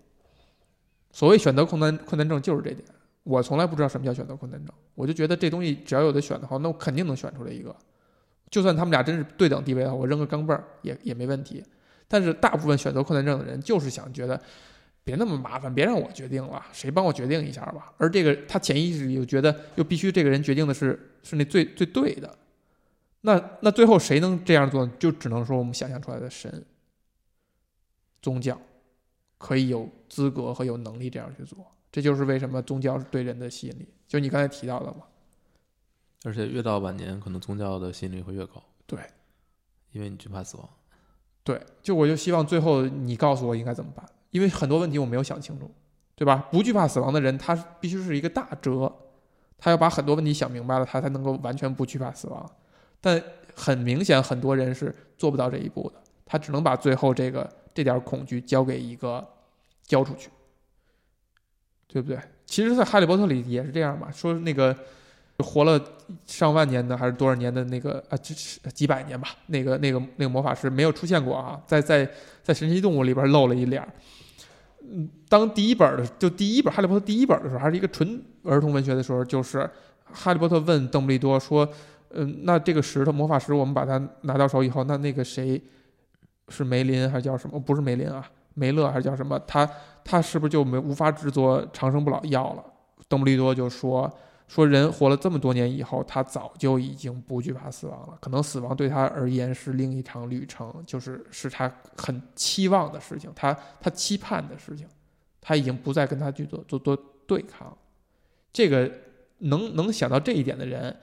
[1.12, 2.88] 所谓选择困难困难症就是这点，
[3.24, 7.76] 我从来不知道什么叫选择困难症，我就觉得这东西只要有的选的话，那我肯定能选出来一个。
[8.50, 11.64] 就算他们俩真是对等地位的话，我扔个钢镚儿也也没问题。
[12.08, 14.42] 但是大部分选择困难症的人就是想觉得，
[15.04, 17.94] 别那么麻烦，别让我决定了，谁帮我决定一下吧。
[17.98, 22.38] 而这个他潜意识里又觉得，又必须这个人决定的是是那最最对的。
[23.22, 24.88] 那那最后谁能这样做？
[24.98, 26.64] 就只能说我们想象出来的神、
[28.22, 28.58] 宗教
[29.38, 31.58] 可以有资格和有能力这样去做。
[31.92, 35.04] 这就是为什么宗教是对人的吸引力，就你刚才提到的嘛。
[36.28, 39.00] 而且越到晚年，可能宗教的吸引力会越高，对
[39.94, 40.70] 因为你惧怕死亡。
[41.42, 45.72] 对，就我就希望最后你告诉我应该怎么办，因为很多问题我没有想清楚，
[46.16, 46.50] 对吧？
[46.52, 48.94] 不惧怕死亡的人，他必须是一个大哲，
[49.58, 52.46] 他要把很多问题想明白了，他才能够完全不惧怕死亡。
[53.00, 53.24] 但
[53.56, 59.26] 很明显，很多人是做不到这一步的，他只能把最后这个这点恐惧交给一个
[59.84, 60.30] 交出去，
[61.88, 62.20] 对不对？
[62.46, 64.76] 其实，在《哈利波特》里也是这样嘛，说那个
[65.44, 65.80] 活了
[66.26, 72.10] 上万年的还是多少年的那个啊，这是几百年吧，那个那个那个魔法师没有出现过啊，在在
[72.42, 73.88] 在神奇动物里边露了一脸儿。
[74.82, 79.70] 嗯，当第一本的就第一本《哈利波特》第一本的时候，还是一个纯儿童文学的时候，就是
[80.12, 81.68] 哈利波特问邓布利多说
[82.16, 85.62] ：“嗯，那这个石头魔法石，我们把它拿到手以后，那那个谁
[86.50, 87.60] 是梅林还是叫什么？
[87.60, 89.38] 不是梅林啊，梅勒还是叫什么？
[89.46, 89.70] 他
[90.04, 92.64] 他是不是就没无法制作长生不老药了？”
[93.08, 94.12] 邓布利多就说。
[94.48, 98.18] 说人活了这么多年以后，他早就已经不惧怕死亡了。
[98.22, 104.88] 可能死亡对他而言是另一场旅程，就是是他很期望的事情，他他期盼的事情，
[105.42, 107.78] 他已经不再跟他去做做做对抗。
[108.54, 108.90] 这个
[109.40, 110.96] 能能想到这一点的人，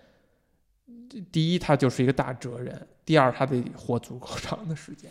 [1.31, 5.11] 第一他就是一个大哲人，第二他得活足够长的时间。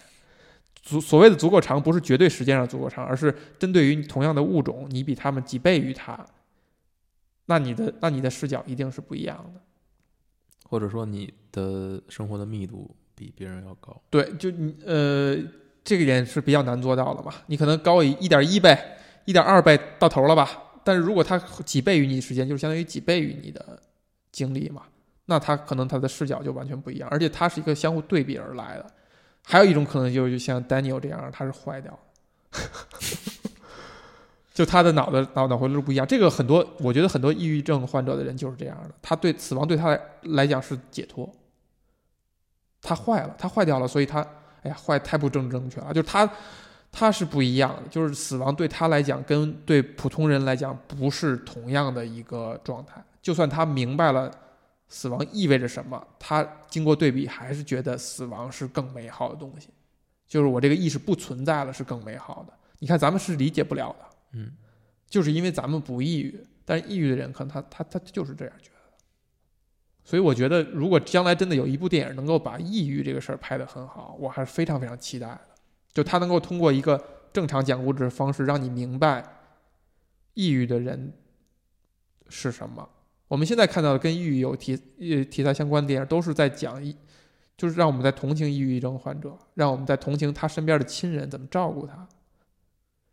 [0.81, 6.19] 足所谓的足够长，不是绝对时间上足够长，而是针对于同样的物种，你比他们几倍于他。
[7.45, 9.61] 那你的那你的视角一定是不一样的。
[10.69, 14.01] 或者说你的生活的密度比别人要高。
[14.09, 15.37] 对，就你呃，
[15.83, 17.33] 这个点是比较难做到的嘛。
[17.47, 18.77] 你可能高一一点一倍、
[19.25, 20.49] 一点二倍到头了吧？
[20.83, 23.81] 但是如果他几倍于你的时间，就是相当于几倍于你的
[24.31, 24.83] 精力嘛。
[25.25, 28.85] 那他可能他的视角就完全不一样，而且它是一个相互对比而来的。
[29.43, 31.97] 还有一种可能就是像 Daniel 这样，他是坏掉
[32.51, 32.59] 的，
[34.54, 36.06] 就他的脑子脑脑回路不一样。
[36.06, 41.30] 这个很多，我觉得很多抑郁症患者的人就是这样的，他对死亡对他来来讲是解脱。
[42.82, 44.22] 他坏了，他坏掉了，所以他
[44.62, 45.93] 哎呀，坏太不正正确了。
[45.93, 46.30] 就是他
[46.91, 53.04] 他是不一样的，就是死亡对他来讲跟对普通人来讲不是同样的一个状态。
[53.22, 54.32] 就算他明白了。
[54.89, 56.06] 死亡意味着什么？
[56.20, 59.70] 他经过对比，还是觉得死亡是更美好的东西。
[60.28, 62.54] 就是我这个意识不存在了，是更美好的。
[62.78, 64.51] 你看，咱们是理解不了的，嗯，
[65.07, 68.73] 就是因为咱们不抑郁，但是抑郁的人可能他他他就是这样觉得。
[70.03, 75.41] 所以我觉得，如果将来真的有一部电影能够把抑郁这个事儿拍得很好，我还是非常非常期待的。
[75.93, 79.23] 就他能够通过一个正常讲故事的方式，让你明白
[80.34, 81.13] 抑郁的人
[82.27, 82.89] 是什么。
[83.29, 86.93] 我们现在看到的跟抑郁有题呃题材相关的电影，都是在讲一，
[87.55, 92.07] 就是让我们在同情抑郁症患者，让我们在同情他身边的亲人怎么照顾他。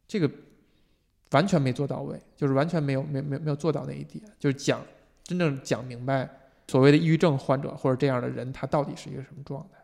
[0.08, 0.28] 这个
[1.30, 4.80] 完全没做到位，就是完全没有没没没有做到那一点，就是讲
[5.22, 6.28] 真正讲明白
[6.68, 9.79] 所谓的抑郁症患者或者这样的人，他到底是一个什么状态。